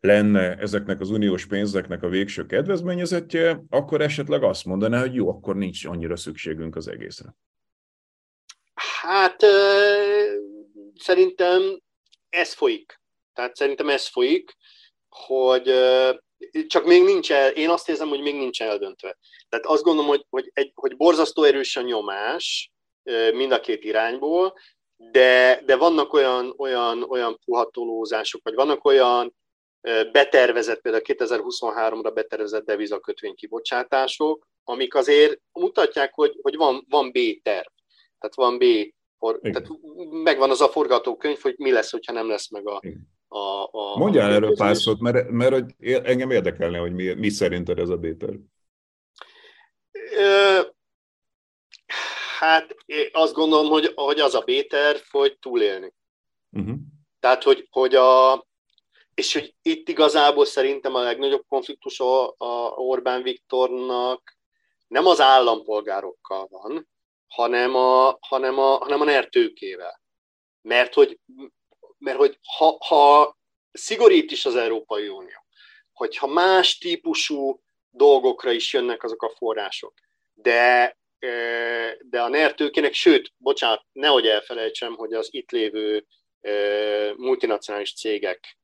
[0.00, 5.56] lenne ezeknek az uniós pénzeknek a végső kedvezményezetje, akkor esetleg azt mondaná, hogy jó, akkor
[5.56, 7.34] nincs annyira szükségünk az egészre.
[9.00, 9.44] Hát
[10.94, 11.80] szerintem
[12.28, 13.00] ez folyik.
[13.32, 14.56] Tehát szerintem ez folyik,
[15.08, 15.72] hogy
[16.66, 19.18] csak még nincs el, én azt érzem, hogy még nincs eldöntve.
[19.48, 22.72] Tehát azt gondolom, hogy, hogy, egy, hogy borzasztó erős a nyomás
[23.32, 24.54] mind a két irányból,
[24.98, 29.34] de, de vannak olyan, olyan, olyan puhatolózások, vagy vannak olyan
[30.12, 37.66] betervezett, például 2023-ra betervezett devizakötvény kibocsátások, amik azért mutatják, hogy, hogy van, van B-terv.
[38.18, 38.64] Tehát van B,
[39.18, 39.68] for, tehát
[40.22, 42.80] megvan az a forgatókönyv, hogy mi lesz, hogyha nem lesz meg a,
[43.28, 45.74] a, a Mondjál a erről pár szót, mert, mert hogy
[46.04, 48.36] engem érdekelne, hogy mi, mi szerinted ez a B-terv.
[52.38, 52.74] Hát
[53.12, 55.92] azt gondolom, hogy, hogy az a Béter, hogy túlélni.
[56.50, 56.76] Uh-huh.
[57.20, 58.46] Tehát, hogy, hogy a,
[59.14, 64.36] és hogy itt igazából szerintem a legnagyobb konfliktus a, a Orbán Viktornak
[64.86, 66.88] nem az állampolgárokkal van,
[67.26, 70.00] hanem a, hanem a, hanem a NER tőkével.
[70.62, 71.20] Mert hogy,
[71.98, 73.36] mert hogy ha, ha
[73.72, 75.44] szigorít is az Európai Unió,
[75.92, 79.94] hogyha más típusú dolgokra is jönnek azok a források,
[80.34, 80.96] de
[82.00, 86.06] de a NER tőkének, sőt, bocsánat, nehogy elfelejtsem, hogy az itt lévő
[87.16, 88.58] multinacionális cégek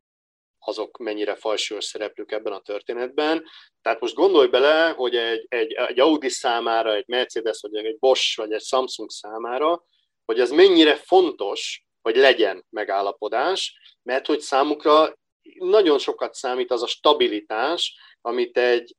[0.59, 3.45] azok mennyire falsúlyos szereplők ebben a történetben.
[3.83, 8.37] Tehát most gondolj bele, hogy egy, egy, egy Audi számára, egy Mercedes, vagy egy Bosch,
[8.37, 9.85] vagy egy Samsung számára,
[10.25, 15.19] hogy ez mennyire fontos, hogy legyen megállapodás, mert hogy számukra
[15.59, 18.95] nagyon sokat számít az a stabilitás, amit egy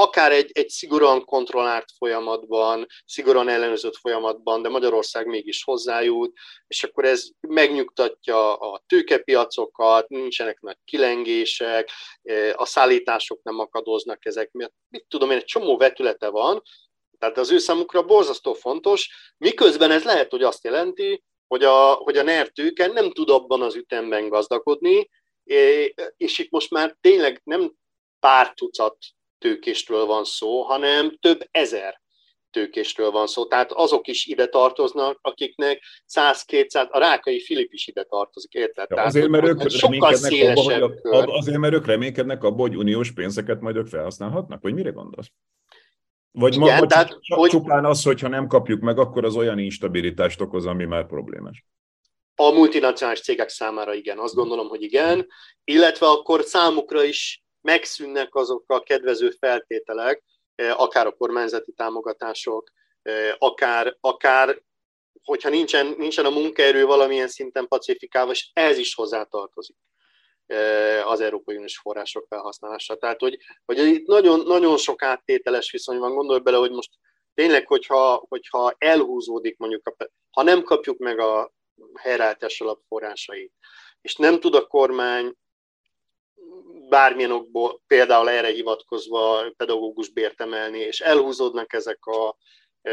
[0.00, 6.36] akár egy, egy szigorúan kontrollált folyamatban, szigorúan ellenőrzött folyamatban, de Magyarország mégis hozzájut,
[6.66, 11.90] és akkor ez megnyugtatja a tőkepiacokat, nincsenek nagy kilengések,
[12.52, 14.74] a szállítások nem akadoznak ezek miatt.
[14.88, 16.62] Mit tudom én, egy csomó vetülete van,
[17.18, 22.16] tehát az ő számukra borzasztó fontos, miközben ez lehet, hogy azt jelenti, hogy a, hogy
[22.16, 25.10] a NER tőke nem tud abban az ütemben gazdagodni,
[26.16, 27.72] és itt most már tényleg nem
[28.20, 28.96] pár tucat
[29.40, 32.00] tőkésről van szó, hanem több ezer
[32.50, 33.46] tőkésről van szó.
[33.46, 35.82] Tehát azok is ide tartoznak, akiknek
[36.14, 38.86] 100-200, a Rákai Filip is ide tartozik, érted?
[38.90, 43.60] Ja, azért, mert ők sokkal szélesebb abba, azért, mert ők reménykednek abban, hogy uniós pénzeket
[43.60, 45.30] majd ők felhasználhatnak, vagy mire gondolsz?
[46.32, 47.50] Vagy Igen, ma, tehát, hogy...
[47.50, 51.64] csupán az, hogyha nem kapjuk meg, akkor az olyan instabilitást okoz, ami már problémás.
[52.34, 55.26] A multinacionális cégek számára igen, azt gondolom, hogy igen,
[55.64, 60.22] illetve akkor számukra is megszűnnek azok a kedvező feltételek,
[60.54, 62.70] eh, akár a kormányzati támogatások,
[63.02, 64.62] eh, akár, akár
[65.22, 69.76] hogyha nincsen, nincsen a munkaerő valamilyen szinten pacifikálva, és ez is hozzátartozik
[70.46, 72.96] eh, az Európai Uniós források felhasználása.
[72.96, 76.90] Tehát, hogy, hogy itt nagyon, nagyon sok áttételes viszony van, gondolj bele, hogy most
[77.34, 81.52] tényleg, hogyha, hogyha elhúzódik mondjuk, a, ha nem kapjuk meg a
[81.94, 83.52] helyreállítás alapforrásait,
[84.00, 85.34] és nem tud a kormány
[86.88, 92.36] bármilyen okból, például erre hivatkozva pedagógus bért emelni, és elhúzódnak ezek a
[92.82, 92.92] e,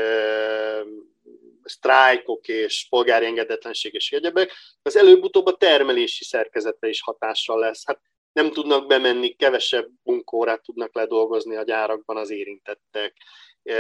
[1.64, 4.52] sztrájkok és polgári engedetlenség és egyebek,
[4.82, 7.86] az előbb-utóbb a termelési szerkezete is hatással lesz.
[7.86, 8.00] Hát
[8.32, 13.16] nem tudnak bemenni, kevesebb munkórát tudnak ledolgozni a gyárakban az érintettek.
[13.64, 13.76] E,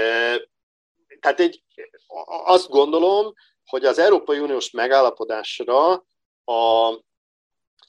[1.19, 1.63] tehát egy,
[2.45, 3.33] azt gondolom,
[3.65, 6.05] hogy az Európai Uniós megállapodásra
[6.43, 6.87] a,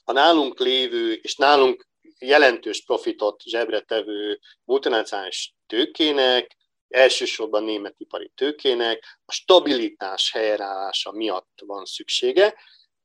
[0.03, 1.88] a nálunk lévő és nálunk
[2.19, 6.57] jelentős profitot zsebre tevő multinacionális tőkének,
[6.87, 12.55] elsősorban németipari tőkének a stabilitás helyreállása miatt van szüksége.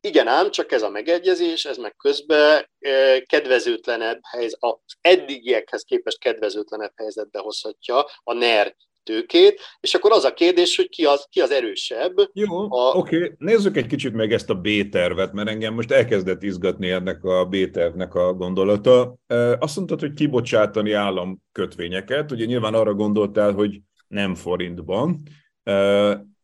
[0.01, 6.19] Igen ám, csak ez a megegyezés, ez meg közben e, kedvezőtlenebb helyzet, az eddigiekhez képest
[6.19, 11.41] kedvezőtlenebb helyzetbe hozhatja a NER tőkét, és akkor az a kérdés, hogy ki az, ki
[11.41, 12.13] az erősebb.
[12.33, 12.97] Jó, a...
[12.97, 13.33] oké, okay.
[13.39, 18.15] nézzük egy kicsit meg ezt a B-tervet, mert engem most elkezdett izgatni ennek a B-tervnek
[18.15, 19.17] a gondolata.
[19.59, 25.23] Azt mondtad, hogy kibocsátani államkötvényeket, ugye nyilván arra gondoltál, hogy nem forintban,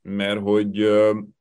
[0.03, 0.91] mert hogy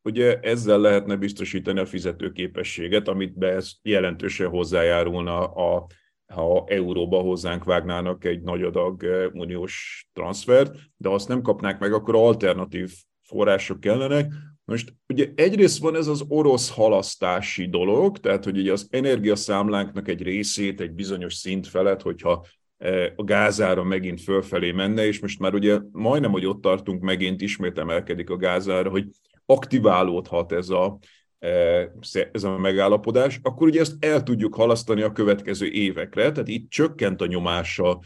[0.01, 5.85] ugye ezzel lehetne biztosítani a fizetőképességet, amit be ez jelentősen hozzájárulna a
[6.33, 11.93] ha euróba hozzánk vágnának egy nagy adag eh, uniós transfert, de azt nem kapnák meg,
[11.93, 14.33] akkor alternatív források kellenek.
[14.65, 20.21] Most ugye egyrészt van ez az orosz halasztási dolog, tehát hogy ugye az energiaszámlánknak egy
[20.21, 22.45] részét egy bizonyos szint felett, hogyha
[22.77, 27.41] eh, a gázára megint fölfelé menne, és most már ugye majdnem, hogy ott tartunk, megint
[27.41, 29.07] ismét emelkedik a gázára, hogy
[29.45, 30.99] aktiválódhat ez a,
[32.31, 37.21] ez a megállapodás, akkor ugye ezt el tudjuk halasztani a következő évekre, tehát itt csökkent
[37.21, 37.99] a nyomása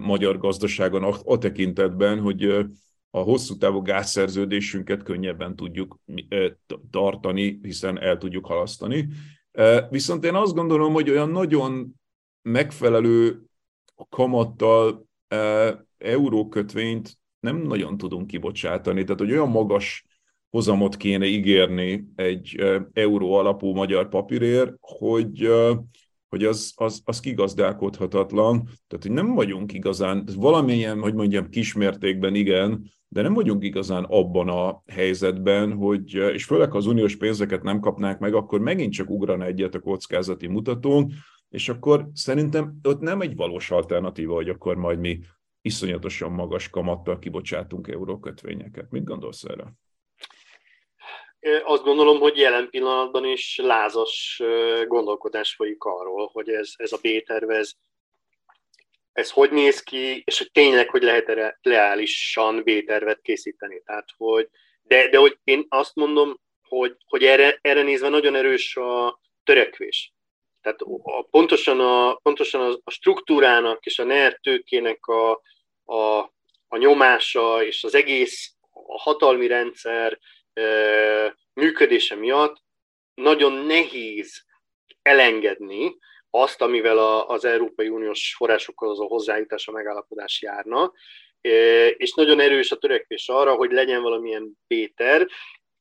[0.00, 2.44] magyar gazdaságon a, a tekintetben, hogy
[3.10, 5.98] a hosszú távú gázszerződésünket könnyebben tudjuk
[6.90, 9.08] tartani, hiszen el tudjuk halasztani.
[9.90, 11.94] Viszont én azt gondolom, hogy olyan nagyon
[12.42, 13.42] megfelelő
[14.08, 15.06] kamattal
[15.98, 19.04] eurókötvényt nem nagyon tudunk kibocsátani.
[19.04, 20.04] Tehát, hogy olyan magas
[20.50, 25.50] hozamot kéne ígérni egy euró alapú magyar papírér, hogy,
[26.28, 32.84] hogy az, az, az kigazdálkodhatatlan, tehát hogy nem vagyunk igazán, valamilyen, hogy mondjam, kismértékben igen,
[33.08, 37.80] de nem vagyunk igazán abban a helyzetben, hogy, és főleg ha az uniós pénzeket nem
[37.80, 41.12] kapnák meg, akkor megint csak ugrana egyet a kockázati mutatón,
[41.48, 45.20] és akkor szerintem ott nem egy valós alternatíva, hogy akkor majd mi
[45.60, 48.90] iszonyatosan magas kamattal kibocsátunk eurókötvényeket.
[48.90, 49.76] Mit gondolsz erre?
[51.64, 54.42] Azt gondolom, hogy jelen pillanatban is lázas
[54.86, 57.72] gondolkodás folyik arról, hogy ez, ez a B-terv, ez,
[59.12, 63.82] ez hogy néz ki, és hogy tényleg, hogy lehet erre reálisan B-tervet készíteni.
[63.84, 64.48] Tehát, hogy,
[64.82, 70.12] de, de hogy én azt mondom, hogy, hogy erre, erre nézve nagyon erős a törekvés.
[70.60, 75.30] Tehát a, pontosan, a, pontosan a, a struktúrának és a NER tőkének a,
[75.84, 76.18] a,
[76.68, 80.18] a nyomása és az egész a hatalmi rendszer
[81.52, 82.56] működése miatt
[83.14, 84.44] nagyon nehéz
[85.02, 85.96] elengedni
[86.30, 90.92] azt, amivel az Európai Uniós forrásokhoz a hozzájutás a megállapodás járna,
[91.96, 95.26] és nagyon erős a törekvés arra, hogy legyen valamilyen Péter.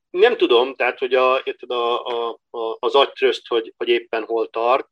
[0.10, 4.90] Nem tudom, tehát, hogy a, a, a, az agytrözt, hogy, hogy éppen hol tart,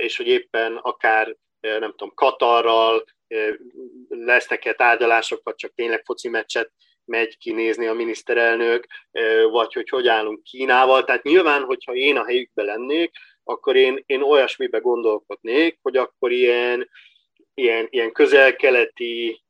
[0.00, 3.04] és hogy éppen akár nem tudom, Katarral,
[4.08, 6.72] lesznek-e tárgyalások, vagy csak tényleg foci meccset
[7.06, 8.86] megy kinézni a miniszterelnök,
[9.50, 11.04] vagy hogy hogy állunk Kínával.
[11.04, 13.10] Tehát nyilván, hogyha én a helyükben lennék,
[13.44, 16.88] akkor én, én olyasmibe gondolkodnék, hogy akkor ilyen,
[17.54, 19.44] ilyen, ilyen közel-keleti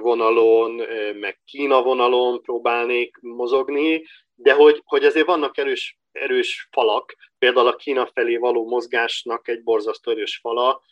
[0.00, 0.82] vonalon,
[1.14, 7.76] meg Kína vonalon próbálnék mozogni, de hogy, hogy azért vannak erős, erős falak, például a
[7.76, 10.82] Kína felé való mozgásnak egy borzasztó erős fala,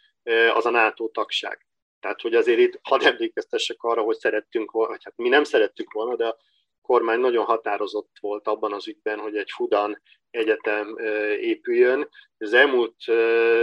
[0.54, 1.66] az a NATO tagság.
[2.02, 5.92] Tehát, hogy azért itt hadd emlékeztessek arra, hogy szerettünk volna, vagy hát mi nem szerettük
[5.92, 6.38] volna, de a
[6.80, 10.96] kormány nagyon határozott volt abban az ügyben, hogy egy Fudan egyetem
[11.40, 12.08] épüljön.
[12.38, 12.96] Az elmúlt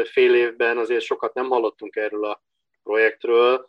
[0.04, 2.44] fél évben azért sokat nem hallottunk erről a
[2.84, 3.66] projektről.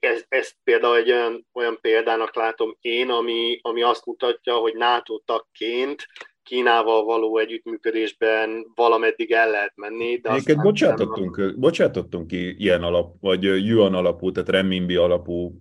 [0.00, 5.18] Ez, ezt például egy olyan, olyan példának látom én, ami, ami azt mutatja, hogy NATO
[5.18, 6.06] tagként
[6.50, 10.16] Kínával való együttműködésben valameddig el lehet menni.
[10.16, 11.54] De Egyébként bocsátottunk, nem...
[11.58, 15.60] bocsátottunk ki ilyen alap, vagy yuan alapú, tehát renminbi alapú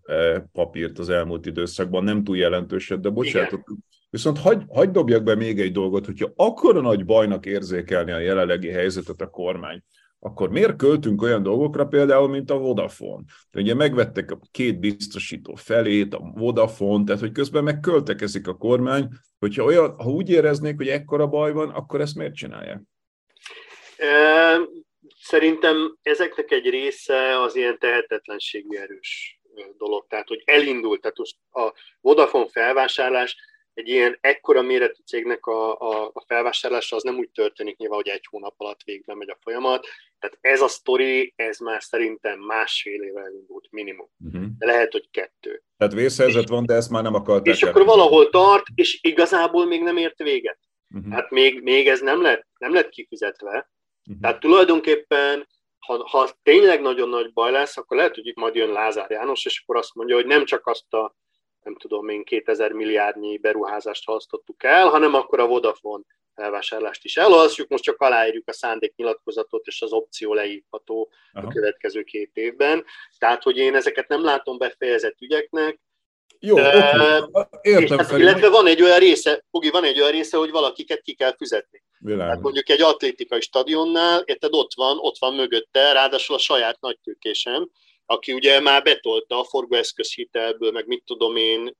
[0.51, 3.65] papírt az elmúlt időszakban, nem túl jelentőset, de bocsátottunk.
[3.67, 3.83] Igen.
[4.09, 8.69] Viszont hagy, hagy dobjak be még egy dolgot, hogyha akkora nagy bajnak érzékelni a jelenlegi
[8.69, 9.83] helyzetet a kormány,
[10.19, 13.23] akkor miért költünk olyan dolgokra például, mint a Vodafone?
[13.53, 19.07] Ugye megvettek a két biztosító felét, a Vodafone, tehát hogy közben megköltekezik a kormány,
[19.39, 22.81] hogyha olyan, ha úgy éreznék, hogy ekkora baj van, akkor ezt miért csinálják?
[25.21, 29.39] Szerintem ezeknek egy része az ilyen tehetetlenségű erős
[29.77, 30.05] dolog.
[30.07, 33.35] Tehát, hogy elindult, tehát most a Vodafone felvásárlás
[33.79, 38.07] egy ilyen ekkora méretű cégnek a, a, a felvásárlása az nem úgy történik nyilván, hogy
[38.07, 39.87] egy hónap alatt végben megy a folyamat.
[40.19, 44.09] Tehát ez a sztori, ez már szerintem másfél éve elindult minimum.
[44.25, 44.45] Uh-huh.
[44.57, 45.63] De lehet, hogy kettő.
[45.77, 47.55] Tehát vészhelyzet van, de ezt már nem akarták.
[47.55, 50.59] És akkor valahol tart, és igazából még nem ért véget.
[50.95, 51.13] Uh-huh.
[51.13, 53.71] Hát még, még ez nem lett, nem lett kifizetve.
[54.07, 54.21] Uh-huh.
[54.21, 55.47] Tehát tulajdonképpen
[55.79, 59.45] ha, ha tényleg nagyon nagy baj lesz, akkor lehet, hogy itt majd jön Lázár János,
[59.45, 61.15] és akkor azt mondja, hogy nem csak azt a
[61.63, 66.03] nem tudom én, 2000 milliárdnyi beruházást halasztottuk el, hanem akkor a Vodafone
[66.33, 71.47] elvásárlást is elolvassuk, most csak aláírjuk a szándéknyilatkozatot, és az opció leírható Aha.
[71.47, 72.85] a következő két évben.
[73.17, 75.79] Tehát, hogy én ezeket nem látom befejezett ügyeknek,
[76.41, 76.65] jó, uh,
[77.61, 77.97] értem.
[77.97, 81.35] Hát, illetve van egy olyan része, Ugi, van egy olyan része, hogy valakiket ki kell
[81.35, 81.83] fizetni.
[82.17, 87.69] Hát mondjuk egy atlétikai stadionnál, érted, ott van, ott van mögötte, ráadásul a saját nagytőkésem,
[88.11, 91.77] aki ugye már betolta a forgóeszközhitelből, meg mit tudom én,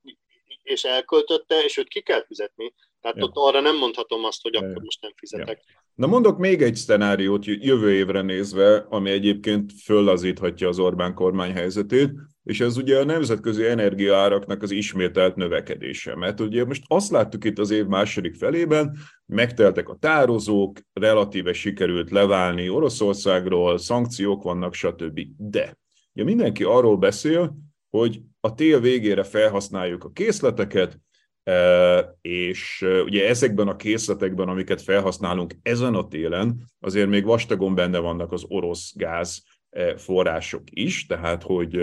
[0.62, 2.74] és elköltötte, és őt ki kell fizetni.
[3.00, 3.24] Tehát ja.
[3.24, 5.62] ott arra nem mondhatom azt, hogy akkor most nem fizetek.
[5.66, 5.82] Ja.
[5.94, 12.10] Na mondok még egy szcenáriót jövő évre nézve, ami egyébként föllazíthatja az Orbán kormány helyzetét,
[12.44, 16.16] és ez ugye a nemzetközi energiaáraknak az ismételt növekedése.
[16.16, 22.10] Mert ugye most azt láttuk itt az év második felében, megteltek a tározók, relatíve sikerült
[22.10, 25.20] leválni Oroszországról, szankciók vannak, stb.
[25.36, 25.78] De
[26.20, 27.56] Ugye mindenki arról beszél,
[27.90, 31.00] hogy a tél végére felhasználjuk a készleteket,
[31.42, 37.74] e, és e, ugye ezekben a készletekben, amiket felhasználunk ezen a télen, azért még vastagon
[37.74, 41.76] benne vannak az orosz gáz e, források is, tehát hogy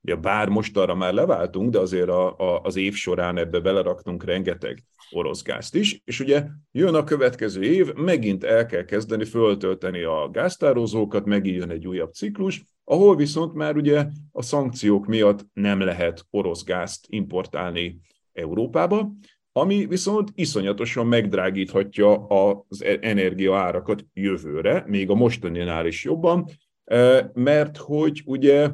[0.00, 4.24] ugye bár most arra már leváltunk, de azért a, a, az év során ebbe beleraktunk
[4.24, 10.02] rengeteg orosz gázt is, és ugye jön a következő év, megint el kell kezdeni föltölteni
[10.02, 15.80] a gáztározókat, megint jön egy újabb ciklus, ahol viszont már ugye a szankciók miatt nem
[15.80, 18.00] lehet orosz gázt importálni
[18.32, 19.12] Európába,
[19.52, 26.48] ami viszont iszonyatosan megdrágíthatja az energiaárakat jövőre, még a mostaninál is jobban,
[26.84, 28.70] e, mert hogy ugye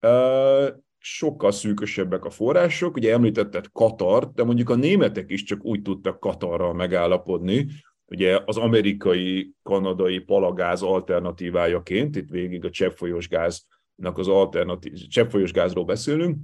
[0.00, 0.10] e,
[0.98, 6.20] sokkal szűkösebbek a források, ugye említetted Katart, de mondjuk a németek is csak úgy tudtak
[6.20, 7.66] Katarral megállapodni,
[8.08, 16.36] ugye az amerikai-kanadai palagáz alternatívájaként, itt végig a cseppfolyós gáznak az alternatív, cseppfolyós gázról beszélünk,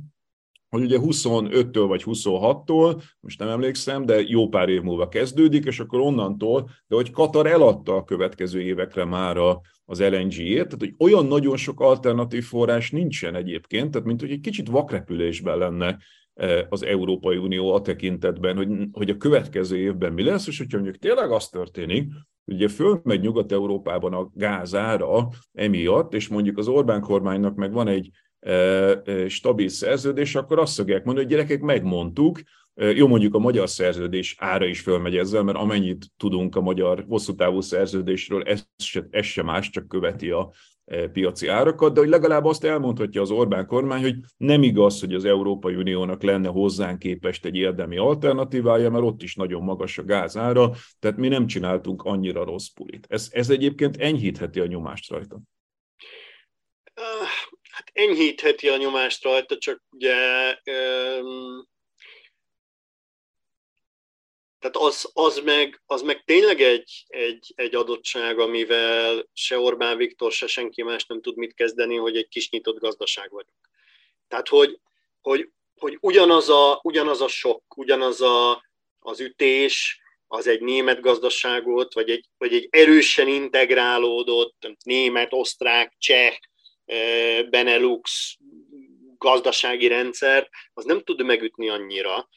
[0.75, 5.81] hogy ugye 25-től vagy 26-tól, most nem emlékszem, de jó pár év múlva kezdődik, és
[5.81, 10.95] akkor onnantól, de hogy Katar eladta a következő évekre már a, az LNG-ét, tehát hogy
[10.99, 15.99] olyan nagyon sok alternatív forrás nincsen egyébként, tehát mint hogy egy kicsit vakrepülésben lenne
[16.69, 21.03] az Európai Unió a tekintetben, hogy, hogy a következő évben mi lesz, és hogyha mondjuk
[21.03, 22.13] tényleg az történik,
[22.45, 28.11] ugye fölmegy Nyugat-Európában a gázára emiatt, és mondjuk az Orbán kormánynak meg van egy
[28.41, 32.41] e, e, stabil szerződés, akkor azt szokják mondani, hogy gyerekek, megmondtuk,
[32.75, 37.05] e, jó, mondjuk a magyar szerződés ára is fölmegy ezzel, mert amennyit tudunk a magyar
[37.09, 40.74] hosszú távú szerződésről, ez se, ez se más, csak követi a, E,
[41.13, 45.25] piaci árakat, de hogy legalább azt elmondhatja az Orbán kormány, hogy nem igaz, hogy az
[45.25, 50.71] Európai Uniónak lenne hozzánk képest egy érdemi alternatívája, mert ott is nagyon magas a gázára,
[50.99, 53.07] tehát mi nem csináltunk annyira rossz pulit.
[53.09, 55.41] Ez, ez egyébként enyhítheti a nyomást rajta.
[57.71, 60.15] Hát enyhítheti a nyomást rajta, csak ugye
[64.65, 70.33] tehát az, az, meg, az meg tényleg egy, egy, egy adottság, amivel se Orbán Viktor,
[70.33, 73.71] se senki más nem tud mit kezdeni, hogy egy kis nyitott gazdaság vagyunk.
[74.29, 74.81] Tehát, hogy,
[75.21, 75.49] hogy,
[75.79, 78.65] hogy ugyanaz, a, ugyanaz a sok, ugyanaz a,
[78.99, 86.37] az ütés, az egy német gazdaságot, vagy egy, vagy egy erősen integrálódott német, osztrák, cseh,
[86.85, 88.37] eh, Benelux
[89.19, 92.29] gazdasági rendszer, az nem tud megütni annyira,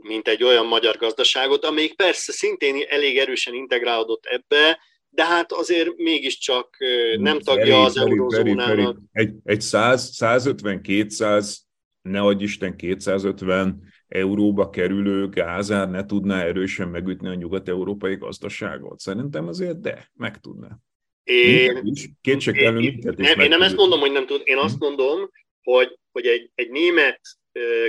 [0.00, 4.78] mint egy olyan magyar gazdaságot, amelyik persze szintén elég erősen integrálódott ebbe,
[5.08, 6.76] de hát azért mégiscsak
[7.16, 8.98] nem tagja az eurozónának.
[9.12, 11.66] Egy, egy 100, 150, 200,
[12.02, 18.98] ne adj Isten 250 euróba kerülő gázár ne tudná erősen megütni a nyugat-európai gazdaságot.
[18.98, 20.78] Szerintem azért de, meg tudná.
[21.24, 24.84] Én, kétségtelenül minket is nem, én nem ezt mondom, hogy nem tud, én azt hm.
[24.84, 25.30] mondom,
[25.62, 27.20] hogy, hogy egy, egy német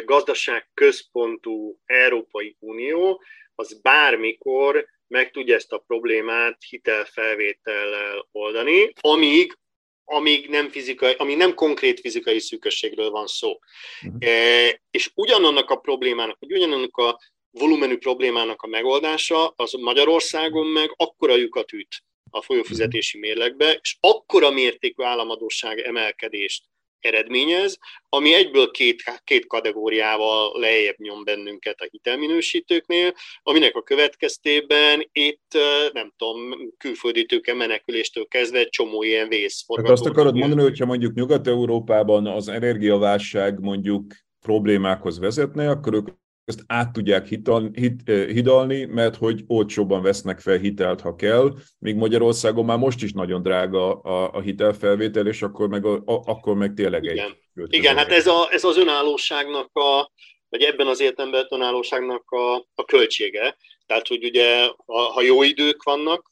[0.06, 3.22] gazdaság központú Európai Unió
[3.56, 9.58] az bármikor meg tudja ezt a problémát hitelfelvétellel oldani, amíg,
[10.04, 13.60] amíg nem, fizikai, amíg nem konkrét fizikai szűkösségről van szó.
[14.04, 14.30] Uh-huh.
[14.30, 17.20] E, és ugyanannak a problémának, vagy ugyanannak a
[17.52, 24.50] volumenű problémának a megoldása az Magyarországon meg akkora lyukat üt a folyófizetési mérlegbe, és akkora
[24.52, 26.64] mértékű államadóság emelkedést
[27.06, 27.78] eredményez,
[28.10, 35.58] ami egyből két, két kategóriával lejjebb nyom bennünket a hitelminősítőknél, aminek a következtében itt,
[35.94, 36.38] nem tudom,
[36.78, 39.66] külföldi tőke meneküléstől kezdve egy csomó ilyen vész.
[39.76, 46.08] Hát azt akarod mondani, hogyha mondjuk Nyugat-Európában az energiaválság mondjuk problémákhoz vezetne, akkor ők
[46.46, 51.96] ezt át tudják hital, hit, hidalni, mert hogy olcsóban vesznek fel hitelt, ha kell, míg
[51.96, 56.56] Magyarországon már most is nagyon drága a, a hitelfelvétel, és akkor meg, a, a, akkor
[56.56, 57.38] meg tényleg Igen.
[57.56, 57.74] egy...
[57.74, 60.12] Igen, hát ez, a, ez az önállóságnak a,
[60.50, 63.58] vagy ebben az értelemben önállóságnak a, a költsége.
[63.86, 66.32] Tehát, hogy ugye, ha, ha jó idők vannak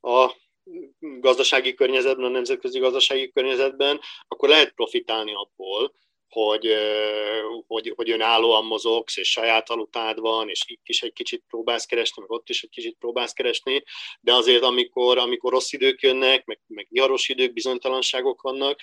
[0.00, 0.34] a
[1.20, 5.92] gazdasági környezetben, a nemzetközi gazdasági környezetben, akkor lehet profitálni abból,
[6.44, 6.66] hogy,
[7.66, 12.22] hogy, hogy önállóan mozogsz, és saját valutád van, és itt is egy kicsit próbálsz keresni,
[12.22, 13.82] meg ott is egy kicsit próbálsz keresni,
[14.20, 18.80] de azért amikor, amikor rossz idők jönnek, meg, meg nyaros idők, bizonytalanságok vannak,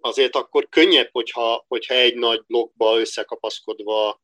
[0.00, 4.20] azért akkor könnyebb, hogyha, hogyha egy nagy blokkba összekapaszkodva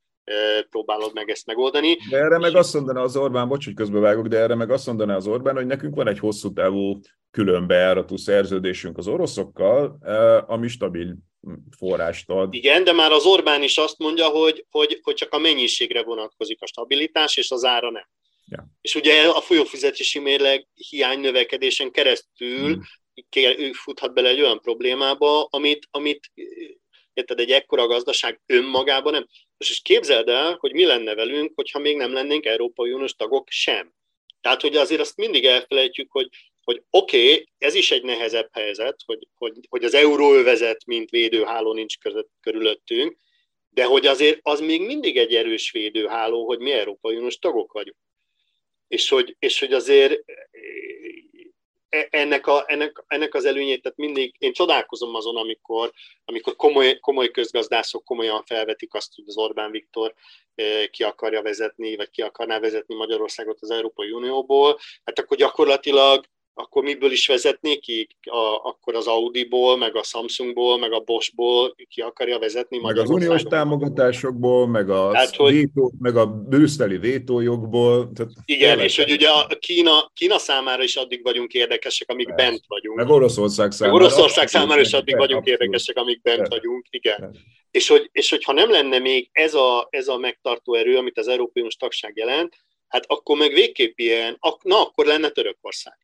[0.71, 1.97] próbálod meg ezt megoldani.
[2.11, 5.17] De erre meg azt mondaná az Orbán, bocs, hogy közbevágok, de erre meg azt mondaná
[5.17, 7.01] az Orbán, hogy nekünk van egy hosszú távú
[7.31, 9.99] külön bejáratú szerződésünk az oroszokkal,
[10.47, 11.17] ami stabil
[11.77, 12.55] forrást ad.
[12.55, 16.63] Igen, de már az Orbán is azt mondja, hogy, hogy, hogy csak a mennyiségre vonatkozik
[16.63, 18.09] a stabilitás, és az ára nem.
[18.47, 18.67] Ja.
[18.81, 23.57] És ugye a folyófizetési mérleg hiány növekedésen keresztül hmm.
[23.59, 26.33] ő futhat bele egy olyan problémába, amit, amit
[27.13, 29.27] érted, egy ekkora gazdaság önmagában nem.
[29.59, 33.49] Most is képzeld el, hogy mi lenne velünk, hogyha még nem lennénk Európai Uniós tagok
[33.51, 33.95] sem.
[34.41, 36.29] Tehát, hogy azért azt mindig elfelejtjük, hogy
[36.65, 41.73] hogy oké, okay, ez is egy nehezebb helyzet, hogy, hogy, hogy az euróövezet, mint védőháló
[41.73, 43.17] nincs között, körülöttünk,
[43.75, 47.97] de hogy azért az még mindig egy erős védőháló, hogy mi Európai Uniós tagok vagyunk.
[48.89, 50.25] És hogy, és hogy azért
[51.89, 55.93] e, ennek, a, ennek, ennek az előnyét, tehát mindig én csodálkozom azon, amikor,
[56.25, 60.15] amikor komoly, komoly közgazdászok komolyan felvetik azt, hogy az Orbán Viktor
[60.55, 66.25] e, ki akarja vezetni, vagy ki akarná vezetni Magyarországot az Európai Unióból, hát akkor gyakorlatilag
[66.55, 68.09] akkor miből is vezetnék ki?
[68.23, 73.11] A, akkor az Audi-ból, meg a Samsungból, meg a Bosch-ból ki akarja vezetni Meg az
[73.11, 78.13] uniós támogatásokból, meg a, tehát, hogy, vétó, meg a bőszteli vétójogból.
[78.13, 82.51] Tehát igen, és hogy ugye a Kína, Kína számára is addig vagyunk érdekesek, amíg Persze.
[82.51, 82.97] bent vagyunk.
[82.97, 83.99] Meg Oroszország számára.
[83.99, 85.61] Meg Oroszország számára is addig vagyunk abszolút.
[85.61, 86.55] érdekesek, amíg bent Persze.
[86.55, 87.17] vagyunk, igen.
[87.17, 87.41] Persze.
[87.71, 91.19] És hogy, és hogy ha nem lenne még ez a, ez a megtartó erő, amit
[91.19, 92.57] az Európai Uniós tagság jelent,
[92.89, 96.04] hát akkor meg végképp ilyen, na akkor lenne Törökország.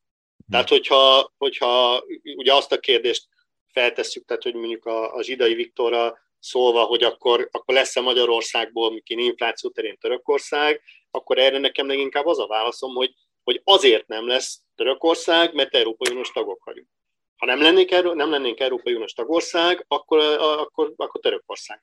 [0.51, 2.05] Tehát, hogyha, hogyha
[2.37, 3.29] ugye azt a kérdést
[3.73, 9.19] feltesszük, tehát, hogy mondjuk a, a Zsidai Viktorra szólva, hogy akkor, akkor lesz-e Magyarországból, mikin
[9.19, 14.61] infláció terén Törökország, akkor erre nekem leginkább az a válaszom, hogy, hogy azért nem lesz
[14.75, 16.89] Törökország, mert Európai Uniós tagok vagyunk.
[17.37, 21.83] Ha nem lennénk, nem lennénk Európai Uniós tagország, akkor, akkor, akkor Törökország.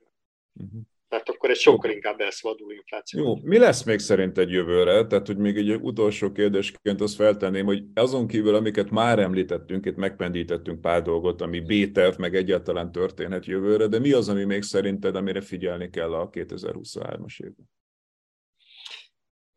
[0.53, 0.82] Uh-huh.
[1.08, 3.24] Tehát akkor egy sokkal inkább elszabadul infláció.
[3.24, 3.99] Jó, mi lesz még
[4.36, 5.05] egy jövőre?
[5.05, 9.95] Tehát, hogy még egy utolsó kérdésként azt feltenném, hogy azon kívül, amiket már említettünk, itt
[9.95, 15.16] megpendítettünk pár dolgot, ami B-terv, meg egyáltalán történhet jövőre, de mi az, ami még szerinted,
[15.16, 17.70] amire figyelni kell a 2023-as évben?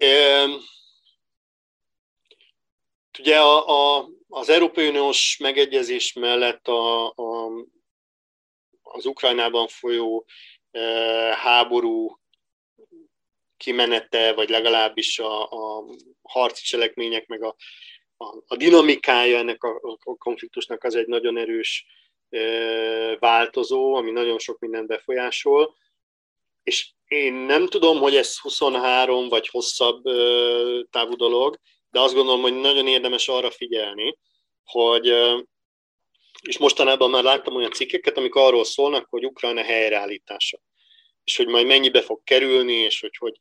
[0.03, 0.57] Um,
[3.19, 7.51] ugye a, a, az Európai Uniós megegyezés mellett a, a
[8.93, 10.27] az Ukrajnában folyó
[11.35, 12.19] háború
[13.57, 15.85] kimenete, vagy legalábbis a, a
[16.23, 17.57] harci cselekmények, meg a,
[18.17, 21.87] a, a dinamikája ennek a, a konfliktusnak az egy nagyon erős
[23.19, 25.75] változó, ami nagyon sok mindent befolyásol,
[26.63, 30.03] és én nem tudom, hogy ez 23 vagy hosszabb
[30.91, 31.59] távú dolog,
[31.91, 34.19] de azt gondolom, hogy nagyon érdemes arra figyelni,
[34.65, 35.13] hogy
[36.43, 40.61] és mostanában már láttam olyan cikkeket, amik arról szólnak, hogy Ukrajna helyreállítása,
[41.25, 43.41] és hogy majd mennyibe fog kerülni, és hogy, hogy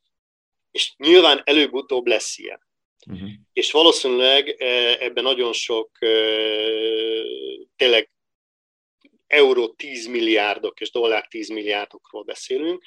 [0.70, 2.68] és nyilván előbb-utóbb lesz ilyen.
[3.06, 3.28] Uh-huh.
[3.52, 4.48] És valószínűleg
[5.00, 5.98] ebben nagyon sok
[7.76, 8.10] tényleg
[9.26, 12.84] euró 10 milliárdok és dollár 10 milliárdokról beszélünk,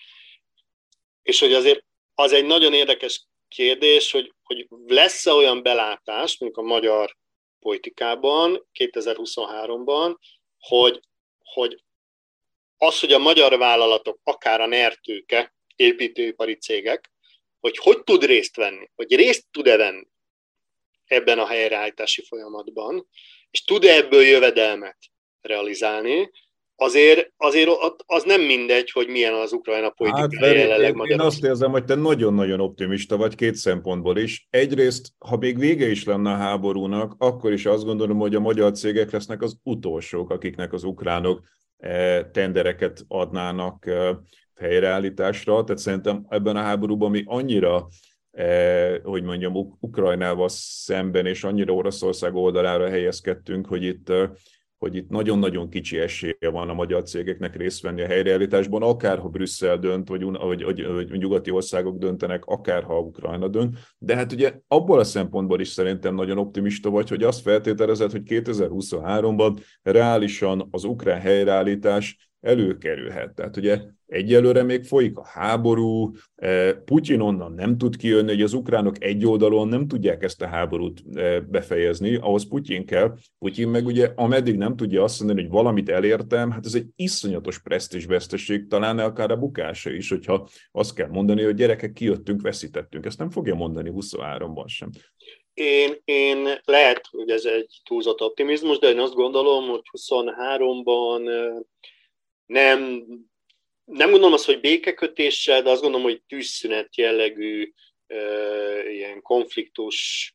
[1.23, 1.83] és hogy azért
[2.15, 7.17] az egy nagyon érdekes kérdés, hogy, hogy lesz-e olyan belátás, mondjuk a magyar
[7.63, 10.15] politikában 2023-ban,
[10.59, 10.99] hogy,
[11.43, 11.83] hogy
[12.77, 17.11] az, hogy a magyar vállalatok, akár a nertőke, építőipari cégek,
[17.59, 20.07] hogy hogy tud részt venni, hogy részt tud-e venni
[21.05, 23.07] ebben a helyreállítási folyamatban,
[23.51, 24.97] és tud-e ebből jövedelmet
[25.41, 26.31] realizálni,
[26.75, 27.69] azért, azért
[28.05, 31.85] az nem mindegy, hogy milyen az Ukrajna politika hát, jelenleg én, én azt érzem, hogy
[31.85, 34.47] te nagyon-nagyon optimista vagy két szempontból is.
[34.49, 38.71] Egyrészt, ha még vége is lenne a háborúnak, akkor is azt gondolom, hogy a magyar
[38.71, 41.41] cégek lesznek az utolsók, akiknek az ukránok
[41.77, 44.15] eh, tendereket adnának eh,
[44.55, 45.63] helyreállításra.
[45.63, 47.87] Tehát szerintem ebben a háborúban mi annyira
[48.31, 54.11] eh, hogy mondjam, Ukrajnával szemben és annyira Oroszország oldalára helyezkedtünk, hogy itt
[54.83, 59.27] hogy itt nagyon-nagyon kicsi esélye van a magyar cégeknek részt venni a helyreállításban, akár ha
[59.27, 63.77] Brüsszel dönt, vagy, vagy, vagy, vagy nyugati országok döntenek, akár ha Ukrajna dönt.
[63.97, 68.21] De hát ugye abból a szempontból is szerintem nagyon optimista vagy, hogy azt feltételezed, hogy
[68.25, 73.35] 2023-ban reálisan az ukrán helyreállítás előkerülhet.
[73.35, 78.53] Tehát ugye egyelőre még folyik a háború, e, Putyin onnan nem tud kijönni, hogy az
[78.53, 83.17] ukránok egy oldalon nem tudják ezt a háborút e, befejezni, ahhoz Putyin kell.
[83.39, 87.59] Putyin meg ugye ameddig nem tudja azt mondani, hogy valamit elértem, hát ez egy iszonyatos
[87.59, 93.05] presztízsveszteség, talán akár a bukása is, hogyha azt kell mondani, hogy gyerekek kijöttünk, veszítettünk.
[93.05, 94.89] Ezt nem fogja mondani 23-ban sem.
[95.53, 101.21] Én, én lehet, hogy ez egy túlzott optimizmus, de én azt gondolom, hogy 23-ban
[102.53, 103.03] nem,
[103.85, 107.73] nem gondolom azt, hogy békekötéssel, de azt gondolom, hogy tűzszünet jellegű
[108.89, 110.31] ilyen konfliktus,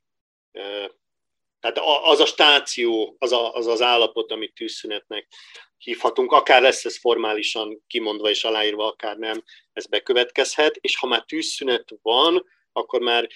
[1.60, 5.28] tehát az a stáció, az, a, az az állapot, amit tűzszünetnek
[5.78, 9.42] hívhatunk, akár lesz ez formálisan kimondva és aláírva, akár nem,
[9.72, 13.28] ez bekövetkezhet, és ha már tűzszünet van, akkor már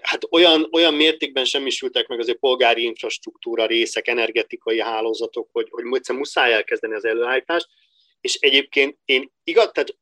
[0.00, 6.18] hát olyan, olyan mértékben semmisültek meg azért polgári infrastruktúra részek, energetikai hálózatok, hogy, hogy egyszerűen
[6.18, 7.68] muszáj elkezdeni az előállítást,
[8.24, 9.96] és egyébként én igaz, tehát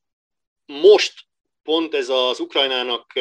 [0.66, 1.12] most
[1.62, 3.12] pont ez az Ukrajnának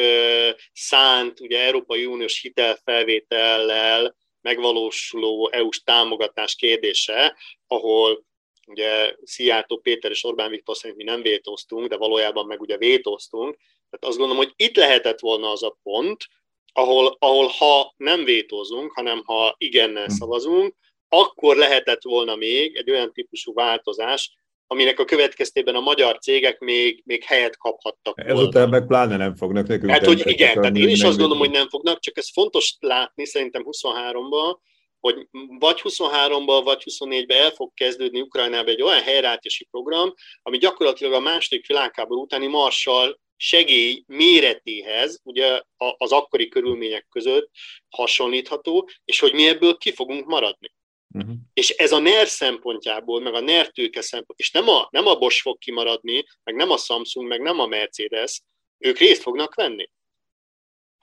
[0.72, 7.36] szánt, ugye Európai Uniós hitelfelvétellel megvalósuló EU-s támogatás kérdése,
[7.66, 8.24] ahol
[8.66, 13.56] ugye Szijjártó Péter és Orbán Viktor szerint mi nem vétóztunk, de valójában meg ugye vétóztunk.
[13.90, 16.26] Tehát azt gondolom, hogy itt lehetett volna az a pont,
[16.72, 20.10] ahol, ahol ha nem vétózunk, hanem ha igennel hm.
[20.10, 20.74] szavazunk,
[21.08, 24.40] akkor lehetett volna még egy olyan típusú változás,
[24.72, 29.66] aminek a következtében a magyar cégek még, még helyet kaphattak Ezután meg pláne nem fognak
[29.66, 29.90] nekünk.
[29.90, 33.26] Hát, hogy igen, tehát én is azt gondolom, hogy nem fognak, csak ez fontos látni
[33.26, 34.56] szerintem 23-ban,
[35.00, 41.12] hogy vagy 23-ban, vagy 24-ben el fog kezdődni Ukrajnába egy olyan helyreállítási program, ami gyakorlatilag
[41.12, 45.60] a második világháború utáni marsal segély méretéhez, ugye
[45.96, 47.50] az akkori körülmények között
[47.88, 50.72] hasonlítható, és hogy mi ebből ki fogunk maradni.
[51.14, 51.34] Uh-huh.
[51.52, 55.14] És ez a NER szempontjából, meg a NER tőke szempont, és nem a, nem a
[55.14, 58.42] Bosch fog kimaradni, meg nem a Samsung, meg nem a Mercedes,
[58.78, 59.90] ők részt fognak venni.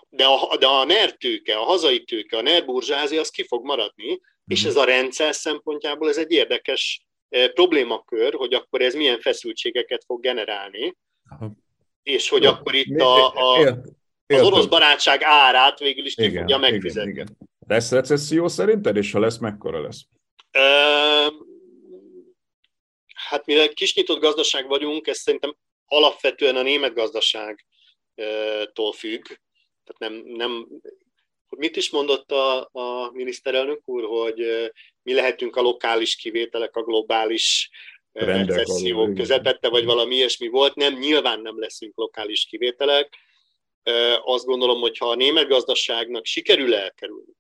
[0.10, 3.66] De a, de a NER tőke, a hazai tőke, a NER burzsázi, az ki fog
[3.66, 4.22] maradni, uh-huh.
[4.46, 10.04] és ez a rendszer szempontjából ez egy érdekes eh, problémakör, hogy akkor ez milyen feszültségeket
[10.06, 10.96] fog generálni,
[11.32, 11.52] uh-huh.
[12.04, 13.78] és hogy akkor itt a, a,
[14.28, 17.12] az orosz barátság árát végül is ki igen, fogja megfizetni.
[17.12, 17.49] Igen, igen.
[17.70, 20.02] Lesz recesszió szerinted, és ha lesz, mekkora lesz?
[23.14, 25.56] Hát mivel kisnyitott gazdaság vagyunk, ez szerintem
[25.86, 29.24] alapvetően a német gazdaságtól függ.
[29.84, 30.68] Tehát nem, nem,
[31.50, 34.72] mit is mondott a, a miniszterelnök úr, hogy
[35.04, 37.70] mi lehetünk a lokális kivételek a globális
[38.12, 40.76] recesszió közepette, vagy valami ilyesmi volt.
[40.76, 43.18] Nem, nyilván nem leszünk lokális kivételek.
[44.24, 47.38] Azt gondolom, hogy ha a német gazdaságnak sikerül elkerülni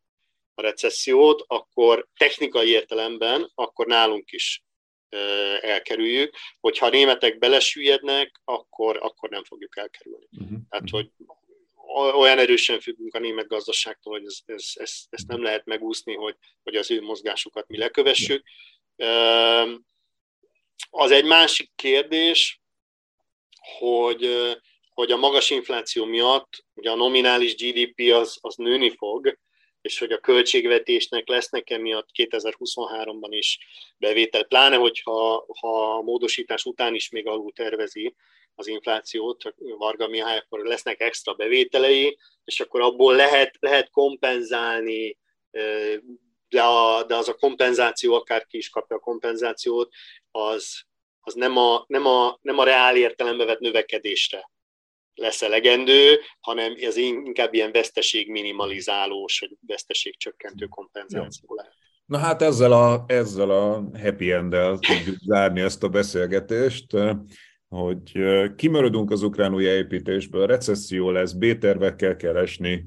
[0.60, 4.64] a recessziót, akkor technikai értelemben, akkor nálunk is
[5.62, 6.36] elkerüljük.
[6.60, 10.28] Hogyha a németek belesüllyednek, akkor, akkor nem fogjuk elkerülni.
[10.32, 10.58] Uh-huh.
[10.70, 11.12] Tehát, hogy
[12.16, 16.36] olyan erősen függünk a német gazdaságtól, hogy ez, ez, ez, ezt nem lehet megúszni, hogy,
[16.64, 18.44] hogy az ő mozgásukat mi lekövessük.
[20.90, 22.62] Az egy másik kérdés,
[23.78, 24.52] hogy,
[24.90, 29.38] hogy a magas infláció miatt ugye a nominális GDP az, az nőni fog,
[29.82, 33.60] és hogy a költségvetésnek lesznek emiatt 2023-ban is
[33.98, 38.16] bevétel, pláne hogyha ha a módosítás után is még alul tervezi
[38.56, 45.18] az inflációt, Varga Mihály, akkor lesznek extra bevételei, és akkor abból lehet, lehet kompenzálni,
[46.50, 49.94] de, a, de az a kompenzáció, akárki is kapja a kompenzációt,
[50.32, 50.82] az,
[51.20, 54.50] az nem, a, nem, a, nem a reál értelembe vett növekedésre
[55.20, 61.74] lesz elegendő, hanem ez inkább ilyen veszteség minimalizálós, vagy veszteség csökkentő kompenzáció lehet.
[62.06, 66.86] Na hát ezzel a, ezzel a happy end-el tudjuk zárni ezt a beszélgetést,
[67.68, 68.12] hogy
[68.56, 72.86] kimaradunk az ukrán újjáépítésből, recesszió lesz, B-tervekkel kell esni,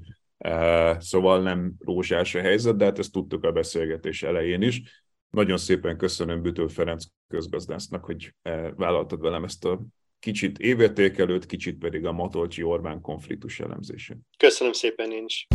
[0.98, 5.04] szóval nem rózsás a helyzet, de hát ezt tudtuk a beszélgetés elején is.
[5.30, 8.34] Nagyon szépen köszönöm Bütő Ferenc közgazdásznak, hogy
[8.76, 9.80] vállaltad velem ezt a
[10.22, 14.16] kicsit évértékelőt, kicsit pedig a Matolcsi Orbán konfliktus elemzése.
[14.36, 15.46] Köszönöm szépen én is.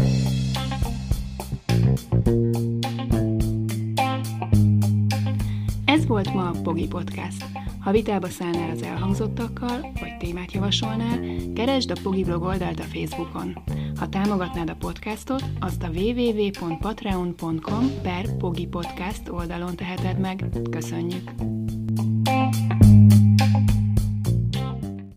[5.86, 7.44] Ez volt ma a Pogi Podcast.
[7.80, 11.20] Ha vitába szállnál az elhangzottakkal, vagy témát javasolnál,
[11.56, 13.64] keresd a Pogi blog oldalt a Facebookon.
[13.96, 20.46] Ha támogatnád a podcastot, azt a www.patreon.com per Pogi Podcast oldalon teheted meg.
[20.70, 21.32] Köszönjük!